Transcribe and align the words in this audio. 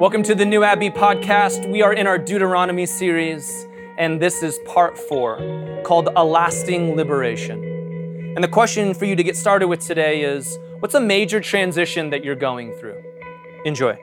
Welcome 0.00 0.22
to 0.22 0.34
the 0.34 0.46
New 0.46 0.64
Abbey 0.64 0.88
podcast. 0.88 1.70
We 1.70 1.82
are 1.82 1.92
in 1.92 2.06
our 2.06 2.16
Deuteronomy 2.16 2.86
series, 2.86 3.68
and 3.98 4.18
this 4.18 4.42
is 4.42 4.58
part 4.60 4.96
four 4.96 5.36
called 5.84 6.08
A 6.16 6.24
Lasting 6.24 6.96
Liberation. 6.96 7.62
And 8.34 8.42
the 8.42 8.48
question 8.48 8.94
for 8.94 9.04
you 9.04 9.14
to 9.14 9.22
get 9.22 9.36
started 9.36 9.68
with 9.68 9.80
today 9.80 10.22
is 10.22 10.58
what's 10.78 10.94
a 10.94 11.00
major 11.00 11.38
transition 11.38 12.08
that 12.08 12.24
you're 12.24 12.34
going 12.34 12.72
through? 12.72 12.96
Enjoy. 13.66 13.98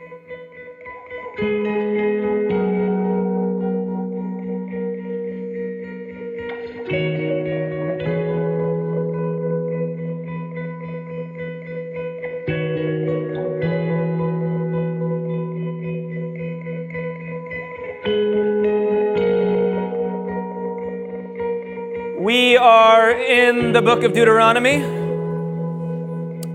The 23.77 23.81
book 23.83 24.03
of 24.03 24.11
Deuteronomy. 24.11 24.79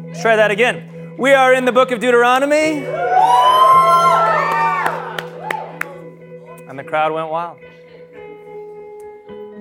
Let's 0.08 0.20
try 0.20 0.34
that 0.34 0.50
again. 0.50 1.14
We 1.16 1.32
are 1.32 1.54
in 1.54 1.64
the 1.64 1.70
book 1.70 1.92
of 1.92 2.00
Deuteronomy. 2.00 2.84
And 6.68 6.76
the 6.76 6.82
crowd 6.82 7.12
went 7.12 7.30
wild. 7.30 7.60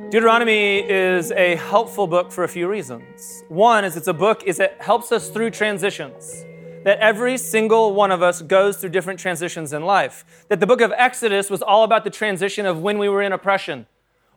Deuteronomy 0.09 0.79
is 0.79 1.31
a 1.33 1.55
helpful 1.57 2.07
book 2.07 2.31
for 2.31 2.45
a 2.45 2.47
few 2.47 2.67
reasons. 2.67 3.43
One 3.47 3.85
is 3.85 3.95
it's 3.95 4.07
a 4.07 4.13
book 4.13 4.41
is 4.43 4.59
it 4.59 4.75
helps 4.79 5.11
us 5.11 5.29
through 5.29 5.51
transitions. 5.51 6.43
That 6.83 6.97
every 6.97 7.37
single 7.37 7.93
one 7.93 8.09
of 8.09 8.23
us 8.23 8.41
goes 8.41 8.77
through 8.77 8.89
different 8.89 9.19
transitions 9.19 9.71
in 9.71 9.83
life. 9.83 10.25
That 10.47 10.59
the 10.59 10.65
book 10.65 10.81
of 10.81 10.91
Exodus 10.97 11.51
was 11.51 11.61
all 11.61 11.83
about 11.83 12.05
the 12.05 12.09
transition 12.09 12.65
of 12.65 12.81
when 12.81 12.97
we 12.97 13.07
were 13.07 13.21
in 13.21 13.31
oppression, 13.31 13.85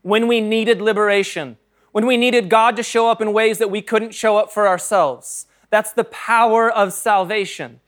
when 0.02 0.28
we 0.28 0.42
needed 0.42 0.82
liberation, 0.82 1.56
when 1.94 2.06
we 2.06 2.16
needed 2.16 2.48
God 2.48 2.74
to 2.74 2.82
show 2.82 3.08
up 3.08 3.20
in 3.20 3.32
ways 3.32 3.58
that 3.58 3.70
we 3.70 3.80
couldn't 3.80 4.16
show 4.16 4.36
up 4.36 4.50
for 4.50 4.66
ourselves. 4.66 5.46
That's 5.70 5.92
the 5.92 6.02
power 6.02 6.68
of 6.68 6.92
salvation. 6.92 7.78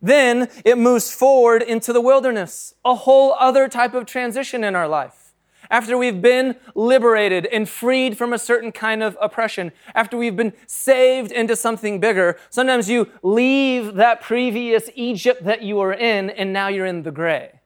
Then 0.00 0.48
it 0.64 0.78
moves 0.78 1.12
forward 1.12 1.60
into 1.60 1.92
the 1.92 2.00
wilderness, 2.00 2.72
a 2.82 2.94
whole 2.94 3.36
other 3.38 3.68
type 3.68 3.92
of 3.92 4.06
transition 4.06 4.64
in 4.64 4.74
our 4.74 4.88
life. 4.88 5.34
After 5.70 5.98
we've 5.98 6.22
been 6.22 6.56
liberated 6.74 7.44
and 7.44 7.68
freed 7.68 8.16
from 8.16 8.32
a 8.32 8.38
certain 8.38 8.72
kind 8.72 9.02
of 9.02 9.18
oppression, 9.20 9.72
after 9.94 10.16
we've 10.16 10.34
been 10.34 10.54
saved 10.66 11.30
into 11.30 11.54
something 11.54 12.00
bigger, 12.00 12.38
sometimes 12.48 12.88
you 12.88 13.10
leave 13.22 13.96
that 13.96 14.22
previous 14.22 14.88
Egypt 14.94 15.44
that 15.44 15.60
you 15.60 15.76
were 15.76 15.92
in 15.92 16.30
and 16.30 16.54
now 16.54 16.68
you're 16.68 16.86
in 16.86 17.02
the 17.02 17.10
gray. 17.10 17.60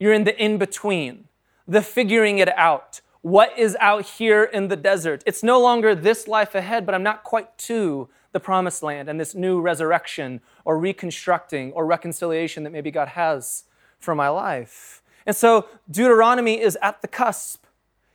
You're 0.00 0.14
in 0.14 0.24
the 0.24 0.36
in 0.36 0.58
between, 0.58 1.28
the 1.68 1.80
figuring 1.80 2.40
it 2.40 2.48
out, 2.58 3.00
what 3.22 3.56
is 3.56 3.76
out 3.80 4.04
here 4.04 4.44
in 4.44 4.68
the 4.68 4.76
desert. 4.76 5.22
It's 5.26 5.42
no 5.42 5.60
longer 5.60 5.94
this 5.94 6.28
life 6.28 6.54
ahead, 6.54 6.84
but 6.84 6.94
I'm 6.94 7.02
not 7.02 7.22
quite 7.24 7.56
to 7.58 8.08
the 8.32 8.40
promised 8.40 8.82
land 8.82 9.08
and 9.08 9.20
this 9.20 9.34
new 9.34 9.60
resurrection 9.60 10.40
or 10.64 10.78
reconstructing 10.78 11.72
or 11.72 11.86
reconciliation 11.86 12.64
that 12.64 12.70
maybe 12.70 12.90
God 12.90 13.08
has 13.08 13.64
for 13.98 14.14
my 14.14 14.28
life. 14.28 15.02
And 15.24 15.36
so 15.36 15.68
Deuteronomy 15.90 16.60
is 16.60 16.76
at 16.82 17.00
the 17.02 17.08
cusp. 17.08 17.64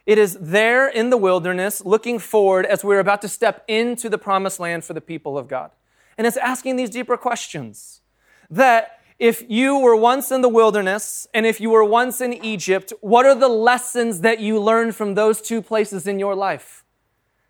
It 0.06 0.18
is 0.18 0.38
there 0.40 0.88
in 0.88 1.10
the 1.10 1.18
wilderness 1.18 1.84
looking 1.86 2.20
forward 2.20 2.66
as 2.66 2.84
we're 2.84 3.00
about 3.00 3.22
to 3.22 3.30
step 3.30 3.64
into 3.68 4.10
the 4.10 4.18
promised 4.18 4.60
land 4.60 4.84
for 4.84 4.94
the 4.94 5.02
people 5.02 5.38
of 5.38 5.48
God. 5.48 5.72
And 6.18 6.26
it's 6.26 6.38
asking 6.38 6.76
these 6.76 6.90
deeper 6.90 7.16
questions 7.16 8.02
that 8.50 9.00
if 9.20 9.44
you 9.50 9.80
were 9.80 9.96
once 9.96 10.32
in 10.32 10.42
the 10.42 10.50
wilderness 10.50 11.28
and 11.34 11.46
if 11.46 11.60
you 11.60 11.70
were 11.70 11.84
once 11.84 12.22
in 12.22 12.34
Egypt, 12.34 12.94
what 13.02 13.26
are 13.26 13.36
the 13.36 13.48
lessons 13.48 14.22
that 14.22 14.40
you 14.40 14.60
learned 14.60 14.96
from 14.96 15.16
those 15.16 15.42
two 15.42 15.62
places 15.62 16.06
in 16.06 16.20
your 16.20 16.36
life? 16.36 16.84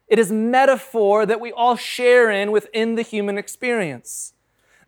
It 0.07 0.17
is 0.17 0.31
metaphor 0.31 1.25
that 1.25 1.41
we 1.41 1.51
all 1.51 1.75
share 1.75 2.31
in 2.31 2.51
within 2.51 2.95
the 2.95 3.01
human 3.01 3.37
experience. 3.37 4.33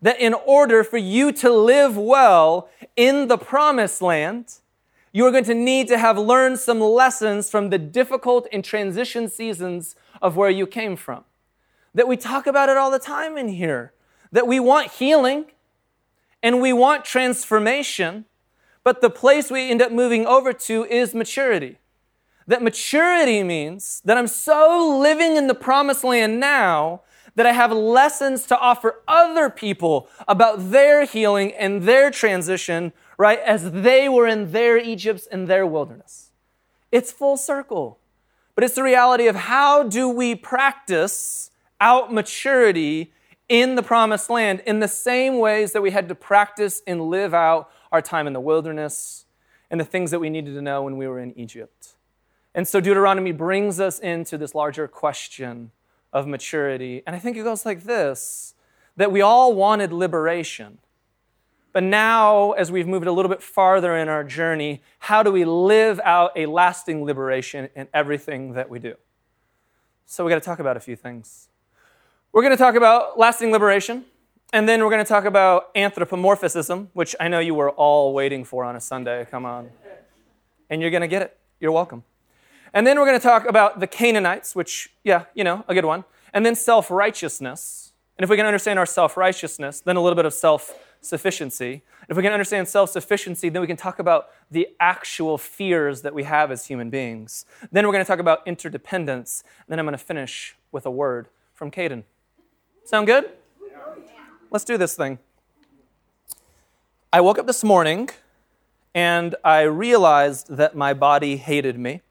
That 0.00 0.18
in 0.18 0.32
order 0.32 0.82
for 0.82 0.96
you 0.96 1.30
to 1.32 1.50
live 1.50 1.98
well 1.98 2.70
in 2.96 3.28
the 3.28 3.36
promised 3.36 4.00
land, 4.00 4.54
you 5.12 5.26
are 5.26 5.30
going 5.30 5.44
to 5.44 5.54
need 5.54 5.88
to 5.88 5.98
have 5.98 6.16
learned 6.16 6.58
some 6.58 6.80
lessons 6.80 7.50
from 7.50 7.68
the 7.68 7.78
difficult 7.78 8.48
and 8.50 8.64
transition 8.64 9.28
seasons 9.28 9.96
of 10.22 10.36
where 10.36 10.48
you 10.48 10.66
came 10.66 10.96
from. 10.96 11.24
That 11.92 12.08
we 12.08 12.16
talk 12.16 12.46
about 12.46 12.70
it 12.70 12.78
all 12.78 12.90
the 12.90 12.98
time 12.98 13.36
in 13.36 13.48
here. 13.48 13.92
That 14.32 14.46
we 14.46 14.58
want 14.60 14.92
healing, 14.92 15.46
and 16.42 16.60
we 16.60 16.72
want 16.72 17.04
transformation, 17.04 18.24
but 18.82 19.00
the 19.00 19.10
place 19.10 19.50
we 19.50 19.70
end 19.70 19.82
up 19.82 19.92
moving 19.92 20.26
over 20.26 20.52
to 20.52 20.84
is 20.84 21.14
maturity. 21.14 21.78
That 22.46 22.62
maturity 22.62 23.42
means 23.42 24.00
that 24.04 24.16
I'm 24.16 24.26
so 24.26 24.98
living 24.98 25.36
in 25.36 25.46
the 25.46 25.54
promised 25.54 26.02
land 26.02 26.40
now 26.40 27.02
that 27.36 27.46
I 27.46 27.52
have 27.52 27.72
lessons 27.72 28.46
to 28.46 28.58
offer 28.58 29.02
other 29.06 29.48
people 29.50 30.08
about 30.26 30.70
their 30.70 31.04
healing 31.04 31.52
and 31.52 31.84
their 31.84 32.10
transition, 32.10 32.92
right, 33.16 33.38
as 33.40 33.70
they 33.70 34.08
were 34.08 34.26
in 34.26 34.52
their 34.52 34.78
Egypts 34.78 35.26
and 35.30 35.46
their 35.46 35.66
wilderness. 35.66 36.30
It's 36.90 37.12
full 37.12 37.36
circle. 37.36 37.98
But 38.54 38.64
it's 38.64 38.74
the 38.74 38.82
reality 38.82 39.26
of 39.26 39.36
how 39.36 39.84
do 39.84 40.08
we 40.08 40.34
practice 40.34 41.50
out 41.80 42.12
maturity 42.12 43.12
in 43.50 43.74
the 43.74 43.82
promised 43.82 44.30
land 44.30 44.62
in 44.64 44.78
the 44.78 44.88
same 44.88 45.38
ways 45.38 45.72
that 45.72 45.82
we 45.82 45.90
had 45.90 46.08
to 46.08 46.14
practice 46.14 46.82
and 46.86 47.10
live 47.10 47.34
out 47.34 47.68
our 47.90 48.00
time 48.00 48.28
in 48.28 48.32
the 48.32 48.40
wilderness 48.40 49.26
and 49.70 49.80
the 49.80 49.84
things 49.84 50.12
that 50.12 50.20
we 50.20 50.30
needed 50.30 50.54
to 50.54 50.62
know 50.62 50.82
when 50.84 50.96
we 50.96 51.08
were 51.08 51.18
in 51.18 51.36
Egypt. 51.38 51.96
And 52.54 52.66
so 52.66 52.80
Deuteronomy 52.80 53.32
brings 53.32 53.80
us 53.80 53.98
into 53.98 54.38
this 54.38 54.54
larger 54.54 54.86
question 54.86 55.72
of 56.12 56.28
maturity. 56.28 57.02
And 57.06 57.14
I 57.14 57.18
think 57.18 57.36
it 57.36 57.42
goes 57.42 57.66
like 57.66 57.82
this 57.82 58.54
that 58.96 59.10
we 59.10 59.20
all 59.20 59.54
wanted 59.54 59.92
liberation. 59.92 60.78
But 61.72 61.84
now, 61.84 62.52
as 62.52 62.70
we've 62.70 62.86
moved 62.86 63.06
a 63.06 63.12
little 63.12 63.28
bit 63.28 63.42
farther 63.42 63.96
in 63.96 64.08
our 64.08 64.24
journey, 64.24 64.82
how 64.98 65.22
do 65.22 65.30
we 65.30 65.44
live 65.44 66.00
out 66.04 66.32
a 66.36 66.46
lasting 66.46 67.04
liberation 67.04 67.68
in 67.76 67.88
everything 67.94 68.54
that 68.54 68.68
we 68.68 68.78
do? 68.78 68.96
So, 70.06 70.24
we 70.24 70.30
got 70.30 70.34
to 70.36 70.44
talk 70.44 70.58
about 70.58 70.76
a 70.76 70.80
few 70.80 70.96
things. 70.96 71.49
We're 72.32 72.42
going 72.42 72.56
to 72.56 72.62
talk 72.62 72.76
about 72.76 73.18
lasting 73.18 73.50
liberation, 73.50 74.04
and 74.52 74.68
then 74.68 74.84
we're 74.84 74.90
going 74.90 75.04
to 75.04 75.08
talk 75.08 75.24
about 75.24 75.70
anthropomorphism, 75.74 76.90
which 76.92 77.16
I 77.18 77.26
know 77.26 77.40
you 77.40 77.56
were 77.56 77.70
all 77.70 78.14
waiting 78.14 78.44
for 78.44 78.62
on 78.62 78.76
a 78.76 78.80
Sunday. 78.80 79.26
Come 79.28 79.44
on. 79.44 79.70
And 80.70 80.80
you're 80.80 80.92
going 80.92 81.00
to 81.00 81.08
get 81.08 81.22
it. 81.22 81.36
You're 81.58 81.72
welcome. 81.72 82.04
And 82.72 82.86
then 82.86 83.00
we're 83.00 83.06
going 83.06 83.18
to 83.18 83.22
talk 83.22 83.48
about 83.48 83.80
the 83.80 83.88
Canaanites, 83.88 84.54
which, 84.54 84.90
yeah, 85.02 85.24
you 85.34 85.42
know, 85.42 85.64
a 85.66 85.74
good 85.74 85.84
one. 85.84 86.04
And 86.32 86.46
then 86.46 86.54
self 86.54 86.88
righteousness. 86.88 87.94
And 88.16 88.22
if 88.22 88.30
we 88.30 88.36
can 88.36 88.46
understand 88.46 88.78
our 88.78 88.86
self 88.86 89.16
righteousness, 89.16 89.80
then 89.80 89.96
a 89.96 90.00
little 90.00 90.14
bit 90.14 90.24
of 90.24 90.32
self 90.32 90.72
sufficiency. 91.00 91.82
If 92.08 92.16
we 92.16 92.22
can 92.22 92.30
understand 92.32 92.68
self 92.68 92.90
sufficiency, 92.90 93.48
then 93.48 93.60
we 93.60 93.66
can 93.66 93.76
talk 93.76 93.98
about 93.98 94.28
the 94.52 94.68
actual 94.78 95.36
fears 95.36 96.02
that 96.02 96.14
we 96.14 96.22
have 96.22 96.52
as 96.52 96.66
human 96.66 96.90
beings. 96.90 97.44
Then 97.72 97.84
we're 97.88 97.92
going 97.92 98.04
to 98.04 98.08
talk 98.08 98.20
about 98.20 98.46
interdependence. 98.46 99.42
And 99.66 99.72
then 99.72 99.80
I'm 99.80 99.84
going 99.84 99.98
to 99.98 100.04
finish 100.04 100.56
with 100.70 100.86
a 100.86 100.92
word 100.92 101.26
from 101.54 101.72
Caden. 101.72 102.04
Sound 102.84 103.06
good? 103.06 103.30
Let's 104.50 104.64
do 104.64 104.76
this 104.76 104.94
thing. 104.94 105.18
I 107.12 107.20
woke 107.20 107.38
up 107.38 107.46
this 107.46 107.62
morning 107.62 108.10
and 108.94 109.34
I 109.44 109.62
realized 109.62 110.56
that 110.56 110.74
my 110.74 110.94
body 110.94 111.36
hated 111.36 111.78
me. 111.78 112.02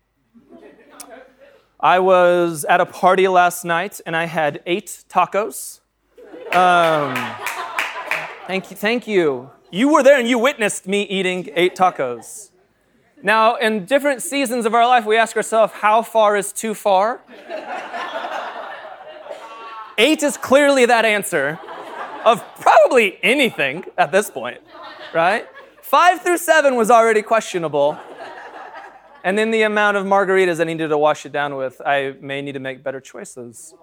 I 1.80 2.00
was 2.00 2.66
at 2.66 2.82
a 2.82 2.86
party 2.86 3.28
last 3.28 3.64
night 3.64 4.02
and 4.06 4.16
I 4.16 4.26
had 4.26 4.62
eight 4.66 5.04
tacos. 5.10 5.80
Um, 6.54 7.16
thank 8.48 8.72
you. 8.72 8.78
Thank 8.78 9.08
you. 9.08 9.52
You 9.72 9.90
were 9.92 10.04
there 10.04 10.20
and 10.20 10.28
you 10.28 10.40
witnessed 10.40 10.88
me 10.88 11.04
eating 11.04 11.50
eight 11.56 11.76
tacos. 11.76 12.52
Now, 13.22 13.56
in 13.56 13.86
different 13.86 14.22
seasons 14.22 14.66
of 14.66 14.74
our 14.74 14.88
life, 14.88 15.06
we 15.06 15.18
ask 15.18 15.36
ourselves, 15.36 15.74
how 15.74 16.02
far 16.02 16.38
is 16.38 16.54
too 16.54 16.74
far? 16.74 17.22
Eight 20.00 20.24
is 20.24 20.38
clearly 20.38 20.86
that 20.86 21.04
answer 21.04 21.60
of 22.24 22.42
probably 22.56 23.20
anything 23.22 23.84
at 23.98 24.14
this 24.14 24.30
point, 24.30 24.62
right? 25.14 25.46
Five 25.82 26.22
through 26.22 26.38
seven 26.38 26.76
was 26.76 26.90
already 26.90 27.22
questionable. 27.22 27.98
And 29.26 29.38
then 29.38 29.52
the 29.52 29.64
amount 29.64 29.98
of 29.98 30.06
margaritas 30.06 30.62
I 30.62 30.64
needed 30.64 30.88
to 30.88 30.98
wash 30.98 31.26
it 31.26 31.34
down 31.34 31.56
with, 31.58 31.82
I 31.86 32.16
may 32.22 32.42
need 32.42 32.54
to 32.54 32.60
make 32.60 32.82
better 32.82 33.02
choices. 33.02 33.74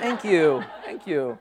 Thank 0.00 0.24
you. 0.24 0.64
Thank 0.84 1.06
you. 1.06 1.38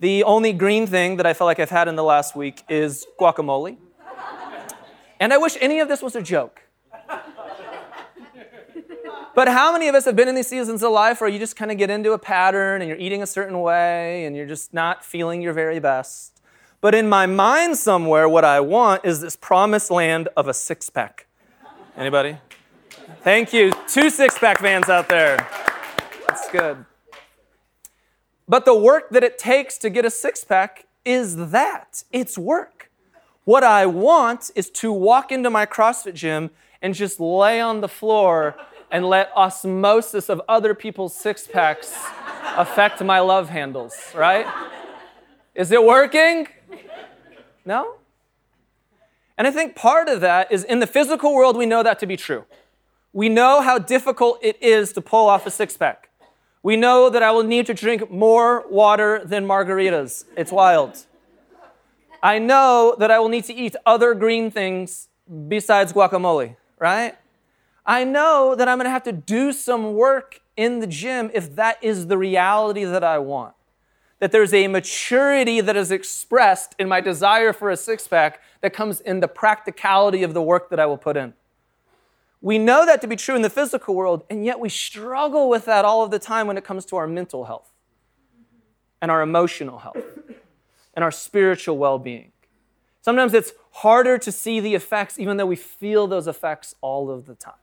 The 0.00 0.22
only 0.24 0.52
green 0.52 0.86
thing 0.86 1.16
that 1.16 1.24
I 1.24 1.32
felt 1.32 1.46
like 1.46 1.58
I've 1.58 1.70
had 1.70 1.88
in 1.88 1.96
the 1.96 2.04
last 2.04 2.36
week 2.36 2.62
is 2.68 3.06
guacamole. 3.18 3.78
And 5.18 5.32
I 5.32 5.38
wish 5.38 5.56
any 5.62 5.80
of 5.80 5.88
this 5.88 6.02
was 6.02 6.14
a 6.14 6.20
joke. 6.20 6.60
But 9.34 9.48
how 9.48 9.72
many 9.72 9.88
of 9.88 9.96
us 9.96 10.04
have 10.04 10.14
been 10.14 10.28
in 10.28 10.36
these 10.36 10.46
seasons 10.46 10.82
of 10.84 10.92
life 10.92 11.20
where 11.20 11.28
you 11.28 11.40
just 11.40 11.56
kind 11.56 11.72
of 11.72 11.76
get 11.76 11.90
into 11.90 12.12
a 12.12 12.18
pattern 12.18 12.80
and 12.80 12.88
you're 12.88 12.98
eating 12.98 13.20
a 13.20 13.26
certain 13.26 13.60
way 13.60 14.24
and 14.26 14.36
you're 14.36 14.46
just 14.46 14.72
not 14.72 15.04
feeling 15.04 15.42
your 15.42 15.52
very 15.52 15.80
best? 15.80 16.40
But 16.80 16.94
in 16.94 17.08
my 17.08 17.26
mind 17.26 17.76
somewhere, 17.76 18.28
what 18.28 18.44
I 18.44 18.60
want 18.60 19.04
is 19.04 19.20
this 19.20 19.34
promised 19.34 19.90
land 19.90 20.28
of 20.36 20.46
a 20.46 20.54
six 20.54 20.88
pack. 20.88 21.26
Anybody? 21.96 22.36
Thank 23.22 23.52
you. 23.52 23.72
Two 23.88 24.08
six 24.08 24.38
pack 24.38 24.60
fans 24.60 24.88
out 24.88 25.08
there. 25.08 25.36
That's 26.28 26.48
good. 26.50 26.84
But 28.46 28.66
the 28.66 28.74
work 28.74 29.10
that 29.10 29.24
it 29.24 29.38
takes 29.38 29.78
to 29.78 29.90
get 29.90 30.04
a 30.04 30.10
six 30.10 30.44
pack 30.44 30.86
is 31.04 31.50
that 31.50 32.04
it's 32.12 32.38
work. 32.38 32.90
What 33.44 33.64
I 33.64 33.86
want 33.86 34.50
is 34.54 34.70
to 34.70 34.92
walk 34.92 35.32
into 35.32 35.50
my 35.50 35.66
CrossFit 35.66 36.14
gym 36.14 36.50
and 36.80 36.94
just 36.94 37.18
lay 37.18 37.60
on 37.60 37.80
the 37.80 37.88
floor 37.88 38.54
and 38.90 39.06
let 39.06 39.30
osmosis 39.36 40.28
of 40.28 40.40
other 40.48 40.74
people's 40.74 41.14
six 41.14 41.46
packs 41.46 41.94
affect 42.56 43.02
my 43.02 43.20
love 43.20 43.48
handles, 43.48 43.96
right? 44.14 44.46
Is 45.54 45.70
it 45.72 45.84
working? 45.84 46.48
No? 47.64 47.94
And 49.36 49.46
I 49.46 49.50
think 49.50 49.74
part 49.74 50.08
of 50.08 50.20
that 50.20 50.52
is 50.52 50.64
in 50.64 50.80
the 50.80 50.86
physical 50.86 51.34
world, 51.34 51.56
we 51.56 51.66
know 51.66 51.82
that 51.82 51.98
to 52.00 52.06
be 52.06 52.16
true. 52.16 52.44
We 53.12 53.28
know 53.28 53.60
how 53.60 53.78
difficult 53.78 54.38
it 54.42 54.60
is 54.62 54.92
to 54.92 55.00
pull 55.00 55.28
off 55.28 55.46
a 55.46 55.50
six 55.50 55.76
pack. 55.76 56.10
We 56.62 56.76
know 56.76 57.10
that 57.10 57.22
I 57.22 57.30
will 57.30 57.42
need 57.42 57.66
to 57.66 57.74
drink 57.74 58.10
more 58.10 58.64
water 58.68 59.22
than 59.24 59.46
margaritas. 59.46 60.24
It's 60.36 60.50
wild. 60.50 61.04
I 62.22 62.38
know 62.38 62.96
that 62.98 63.10
I 63.10 63.18
will 63.18 63.28
need 63.28 63.44
to 63.44 63.54
eat 63.54 63.76
other 63.84 64.14
green 64.14 64.50
things 64.50 65.08
besides 65.48 65.92
guacamole, 65.92 66.56
right? 66.78 67.14
I 67.86 68.04
know 68.04 68.54
that 68.54 68.68
I'm 68.68 68.78
going 68.78 68.86
to 68.86 68.90
have 68.90 69.02
to 69.04 69.12
do 69.12 69.52
some 69.52 69.94
work 69.94 70.40
in 70.56 70.80
the 70.80 70.86
gym 70.86 71.30
if 71.34 71.54
that 71.56 71.82
is 71.82 72.06
the 72.06 72.16
reality 72.16 72.84
that 72.84 73.04
I 73.04 73.18
want. 73.18 73.54
That 74.20 74.32
there's 74.32 74.54
a 74.54 74.68
maturity 74.68 75.60
that 75.60 75.76
is 75.76 75.90
expressed 75.90 76.74
in 76.78 76.88
my 76.88 77.00
desire 77.00 77.52
for 77.52 77.70
a 77.70 77.76
six 77.76 78.08
pack 78.08 78.40
that 78.62 78.72
comes 78.72 79.00
in 79.00 79.20
the 79.20 79.28
practicality 79.28 80.22
of 80.22 80.32
the 80.32 80.40
work 80.40 80.70
that 80.70 80.80
I 80.80 80.86
will 80.86 80.96
put 80.96 81.16
in. 81.16 81.34
We 82.40 82.58
know 82.58 82.86
that 82.86 83.00
to 83.02 83.06
be 83.06 83.16
true 83.16 83.36
in 83.36 83.42
the 83.42 83.50
physical 83.50 83.94
world, 83.94 84.24
and 84.30 84.44
yet 84.44 84.60
we 84.60 84.68
struggle 84.68 85.48
with 85.48 85.64
that 85.66 85.84
all 85.84 86.02
of 86.02 86.10
the 86.10 86.18
time 86.18 86.46
when 86.46 86.56
it 86.56 86.64
comes 86.64 86.84
to 86.86 86.96
our 86.96 87.06
mental 87.06 87.44
health 87.44 87.70
and 89.02 89.10
our 89.10 89.22
emotional 89.22 89.78
health 89.78 90.18
and 90.94 91.02
our 91.02 91.10
spiritual 91.10 91.76
well 91.76 91.98
being. 91.98 92.32
Sometimes 93.02 93.34
it's 93.34 93.52
harder 93.72 94.16
to 94.16 94.32
see 94.32 94.60
the 94.60 94.74
effects, 94.74 95.18
even 95.18 95.36
though 95.36 95.46
we 95.46 95.56
feel 95.56 96.06
those 96.06 96.26
effects 96.26 96.74
all 96.80 97.10
of 97.10 97.26
the 97.26 97.34
time. 97.34 97.54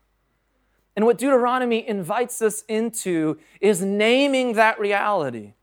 And 0.95 1.05
what 1.05 1.17
Deuteronomy 1.17 1.88
invites 1.88 2.41
us 2.41 2.63
into 2.67 3.38
is 3.59 3.81
naming 3.81 4.53
that 4.53 4.79
reality. 4.79 5.53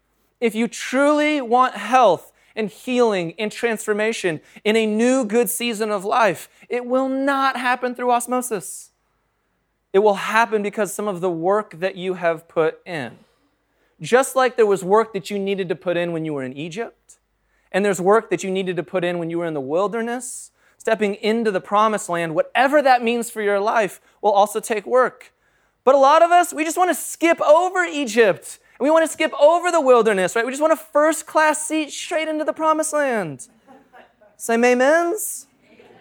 If 0.40 0.54
you 0.54 0.68
truly 0.68 1.40
want 1.40 1.74
health 1.74 2.32
and 2.56 2.70
healing 2.70 3.34
and 3.38 3.52
transformation 3.52 4.40
in 4.64 4.76
a 4.76 4.86
new 4.86 5.24
good 5.24 5.50
season 5.50 5.90
of 5.90 6.04
life, 6.04 6.48
it 6.68 6.86
will 6.86 7.08
not 7.08 7.56
happen 7.56 7.94
through 7.94 8.10
osmosis. 8.10 8.90
It 9.92 10.00
will 10.00 10.14
happen 10.14 10.62
because 10.62 10.92
some 10.92 11.08
of 11.08 11.20
the 11.20 11.30
work 11.30 11.78
that 11.80 11.96
you 11.96 12.14
have 12.14 12.48
put 12.48 12.80
in. 12.86 13.18
Just 14.00 14.36
like 14.36 14.56
there 14.56 14.66
was 14.66 14.84
work 14.84 15.12
that 15.12 15.30
you 15.30 15.38
needed 15.38 15.68
to 15.68 15.74
put 15.74 15.96
in 15.96 16.12
when 16.12 16.24
you 16.24 16.34
were 16.34 16.44
in 16.44 16.52
Egypt, 16.52 17.18
and 17.72 17.84
there's 17.84 18.00
work 18.00 18.30
that 18.30 18.44
you 18.44 18.50
needed 18.50 18.76
to 18.76 18.82
put 18.82 19.04
in 19.04 19.18
when 19.18 19.28
you 19.28 19.38
were 19.38 19.46
in 19.46 19.54
the 19.54 19.60
wilderness, 19.60 20.52
stepping 20.88 21.16
into 21.16 21.50
the 21.50 21.60
promised 21.60 22.08
land, 22.08 22.34
whatever 22.34 22.80
that 22.80 23.02
means 23.02 23.28
for 23.28 23.42
your 23.42 23.60
life, 23.60 24.00
will 24.22 24.32
also 24.32 24.58
take 24.58 24.86
work. 24.86 25.34
But 25.84 25.94
a 25.94 25.98
lot 25.98 26.22
of 26.22 26.30
us, 26.30 26.50
we 26.54 26.64
just 26.64 26.78
want 26.78 26.88
to 26.88 26.94
skip 26.94 27.38
over 27.42 27.84
Egypt. 27.84 28.58
And 28.78 28.86
we 28.86 28.90
want 28.90 29.04
to 29.04 29.12
skip 29.12 29.30
over 29.38 29.70
the 29.70 29.82
wilderness, 29.82 30.34
right? 30.34 30.46
We 30.46 30.50
just 30.50 30.62
want 30.62 30.72
a 30.72 30.76
first 30.76 31.26
class 31.26 31.62
seat 31.62 31.90
straight 31.90 32.26
into 32.26 32.42
the 32.42 32.54
promised 32.54 32.94
land. 32.94 33.48
Say 34.38 34.54
amens? 34.54 35.46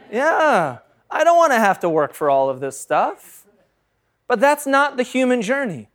Yeah. 0.09 0.77
I 1.11 1.23
don't 1.25 1.35
want 1.35 1.51
to 1.51 1.59
have 1.59 1.81
to 1.81 1.89
work 1.89 2.13
for 2.13 2.29
all 2.29 2.49
of 2.49 2.61
this 2.61 2.79
stuff. 2.79 3.45
But 4.25 4.39
that's 4.39 4.65
not 4.65 4.95
the 4.95 5.03
human 5.03 5.41
journey. 5.41 5.89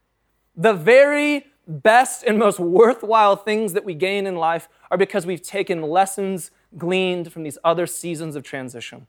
The 0.55 0.75
very 0.75 1.47
best 1.67 2.25
and 2.25 2.39
most 2.39 2.61
worthwhile 2.61 3.37
things 3.37 3.73
that 3.73 3.87
we 3.87 3.95
gain 3.95 4.27
in 4.27 4.37
life 4.37 4.69
are 4.91 4.99
because 4.99 5.25
we've 5.25 5.41
taken 5.41 5.81
lessons 5.81 6.51
gleaned 6.79 7.33
from 7.33 7.43
these 7.43 7.59
other 7.65 7.87
seasons 7.87 8.37
of 8.37 8.43
transition. 8.43 9.07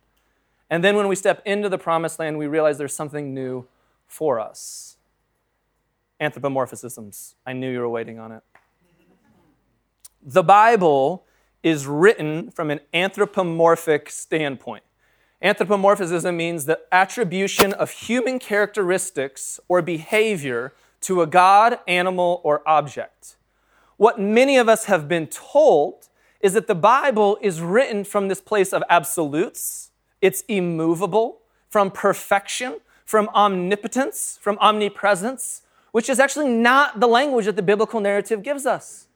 And 0.69 0.83
then 0.83 0.95
when 0.95 1.07
we 1.07 1.15
step 1.15 1.41
into 1.45 1.69
the 1.69 1.77
promised 1.77 2.19
land, 2.19 2.37
we 2.37 2.47
realize 2.47 2.77
there's 2.77 2.95
something 2.95 3.33
new 3.33 3.65
for 4.07 4.39
us. 4.39 4.97
Anthropomorphisms. 6.19 7.35
I 7.45 7.53
knew 7.53 7.71
you 7.71 7.79
were 7.79 7.89
waiting 7.89 8.19
on 8.19 8.31
it. 8.31 8.43
The 10.21 10.43
Bible 10.43 11.25
is 11.63 11.85
written 11.85 12.49
from 12.51 12.71
an 12.71 12.79
anthropomorphic 12.93 14.09
standpoint. 14.09 14.83
Anthropomorphism 15.41 16.37
means 16.37 16.65
the 16.65 16.79
attribution 16.91 17.73
of 17.73 17.91
human 17.91 18.39
characteristics 18.39 19.59
or 19.67 19.81
behavior 19.81 20.73
to 21.01 21.21
a 21.21 21.27
god, 21.27 21.79
animal, 21.85 22.39
or 22.43 22.67
object. 22.67 23.35
What 23.97 24.19
many 24.19 24.57
of 24.57 24.69
us 24.69 24.85
have 24.85 25.07
been 25.09 25.27
told 25.27 26.07
is 26.43 26.53
that 26.53 26.67
the 26.67 26.75
Bible 26.75 27.39
is 27.41 27.61
written 27.61 28.03
from 28.03 28.27
this 28.27 28.41
place 28.41 28.73
of 28.73 28.83
absolutes, 28.89 29.91
it's 30.21 30.43
immovable, 30.49 31.39
from 31.69 31.89
perfection, 31.89 32.79
from 33.05 33.29
omnipotence, 33.33 34.37
from 34.41 34.57
omnipresence, 34.59 35.61
which 35.93 36.09
is 36.09 36.19
actually 36.19 36.49
not 36.49 36.99
the 36.99 37.07
language 37.07 37.45
that 37.45 37.55
the 37.55 37.61
biblical 37.61 38.01
narrative 38.01 38.43
gives 38.43 38.65
us. 38.65 39.07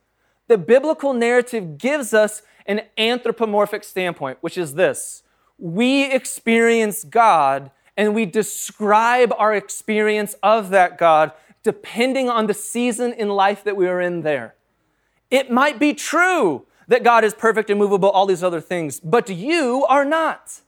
The 0.47 0.57
biblical 0.57 1.13
narrative 1.13 1.77
gives 1.77 2.13
us 2.13 2.41
an 2.65 2.81
anthropomorphic 2.97 3.83
standpoint, 3.83 4.37
which 4.41 4.57
is 4.57 4.75
this 4.75 5.23
we 5.59 6.09
experience 6.11 7.03
God 7.03 7.71
and 7.97 8.13
we 8.13 8.25
describe 8.25 9.33
our 9.37 9.55
experience 9.55 10.35
of 10.43 10.69
that 10.69 10.97
God 10.97 11.31
depending 11.63 12.29
on 12.29 12.47
the 12.47 12.53
season 12.53 13.11
in 13.11 13.27
life 13.29 13.63
that 13.63 13.75
we 13.75 13.87
are 13.87 13.99
in 13.99 14.21
there. 14.21 14.53
It 15.29 15.51
might 15.51 15.79
be 15.79 15.93
true 15.93 16.66
that 16.87 17.03
God 17.03 17.23
is 17.23 17.33
perfect, 17.33 17.69
and 17.69 17.77
immovable, 17.77 18.09
all 18.09 18.25
these 18.25 18.43
other 18.43 18.61
things, 18.61 18.99
but 18.99 19.29
you 19.29 19.85
are 19.89 20.05
not. 20.05 20.61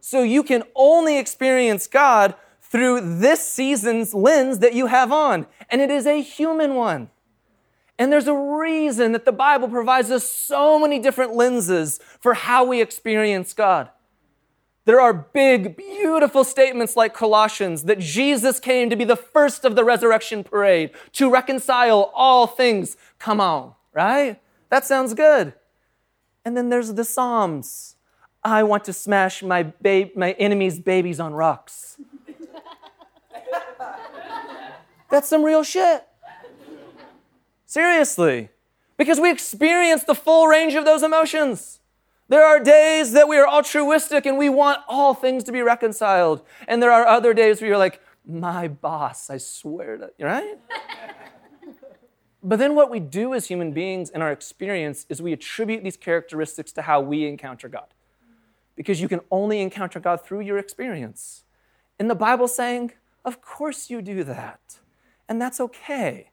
So 0.00 0.22
you 0.22 0.42
can 0.42 0.62
only 0.74 1.18
experience 1.18 1.86
God 1.86 2.34
through 2.60 3.18
this 3.18 3.46
season's 3.46 4.12
lens 4.14 4.58
that 4.58 4.74
you 4.74 4.86
have 4.86 5.12
on, 5.12 5.46
and 5.70 5.80
it 5.80 5.90
is 5.90 6.06
a 6.06 6.20
human 6.20 6.74
one. 6.74 7.10
And 7.98 8.12
there's 8.12 8.26
a 8.26 8.34
reason 8.34 9.12
that 9.12 9.24
the 9.24 9.32
Bible 9.32 9.68
provides 9.68 10.10
us 10.10 10.28
so 10.28 10.78
many 10.78 10.98
different 10.98 11.34
lenses 11.34 12.00
for 12.20 12.34
how 12.34 12.64
we 12.64 12.82
experience 12.82 13.52
God. 13.52 13.90
There 14.84 15.00
are 15.00 15.14
big, 15.14 15.76
beautiful 15.76 16.44
statements 16.44 16.96
like 16.96 17.14
Colossians 17.14 17.84
that 17.84 18.00
Jesus 18.00 18.60
came 18.60 18.90
to 18.90 18.96
be 18.96 19.04
the 19.04 19.16
first 19.16 19.64
of 19.64 19.76
the 19.76 19.84
resurrection 19.84 20.44
parade, 20.44 20.90
to 21.12 21.30
reconcile 21.30 22.10
all 22.14 22.46
things. 22.46 22.96
Come 23.18 23.40
on, 23.40 23.74
right? 23.94 24.40
That 24.74 24.84
sounds 24.84 25.14
good. 25.14 25.54
And 26.44 26.56
then 26.56 26.68
there's 26.68 26.94
the 26.94 27.04
Psalms. 27.04 27.94
I 28.42 28.64
want 28.64 28.82
to 28.86 28.92
smash 28.92 29.40
my, 29.40 29.62
ba- 29.62 30.10
my 30.16 30.32
enemy's 30.32 30.80
babies 30.80 31.20
on 31.20 31.32
rocks. 31.32 31.96
That's 35.12 35.28
some 35.28 35.44
real 35.44 35.62
shit. 35.62 36.02
Seriously. 37.64 38.48
Because 38.96 39.20
we 39.20 39.30
experience 39.30 40.02
the 40.02 40.14
full 40.16 40.48
range 40.48 40.74
of 40.74 40.84
those 40.84 41.04
emotions. 41.04 41.78
There 42.28 42.44
are 42.44 42.58
days 42.58 43.12
that 43.12 43.28
we 43.28 43.36
are 43.36 43.46
altruistic 43.46 44.26
and 44.26 44.36
we 44.36 44.48
want 44.48 44.80
all 44.88 45.14
things 45.14 45.44
to 45.44 45.52
be 45.52 45.62
reconciled. 45.62 46.42
And 46.66 46.82
there 46.82 46.90
are 46.90 47.06
other 47.06 47.32
days 47.32 47.60
where 47.60 47.68
you're 47.68 47.78
like, 47.78 48.00
my 48.26 48.66
boss, 48.66 49.30
I 49.30 49.38
swear 49.38 49.98
to, 49.98 50.10
right? 50.18 50.58
but 52.44 52.58
then 52.58 52.74
what 52.74 52.90
we 52.90 53.00
do 53.00 53.32
as 53.32 53.46
human 53.46 53.72
beings 53.72 54.10
in 54.10 54.20
our 54.20 54.30
experience 54.30 55.06
is 55.08 55.22
we 55.22 55.32
attribute 55.32 55.82
these 55.82 55.96
characteristics 55.96 56.72
to 56.72 56.82
how 56.82 57.00
we 57.00 57.26
encounter 57.26 57.68
God. 57.68 57.86
Because 58.76 59.00
you 59.00 59.08
can 59.08 59.20
only 59.30 59.62
encounter 59.62 59.98
God 59.98 60.22
through 60.22 60.40
your 60.40 60.58
experience. 60.58 61.44
And 61.98 62.10
the 62.10 62.14
Bible 62.14 62.46
saying, 62.46 62.92
of 63.24 63.40
course 63.40 63.88
you 63.88 64.02
do 64.02 64.22
that. 64.24 64.60
And 65.26 65.40
that's 65.40 65.58
okay. 65.58 66.30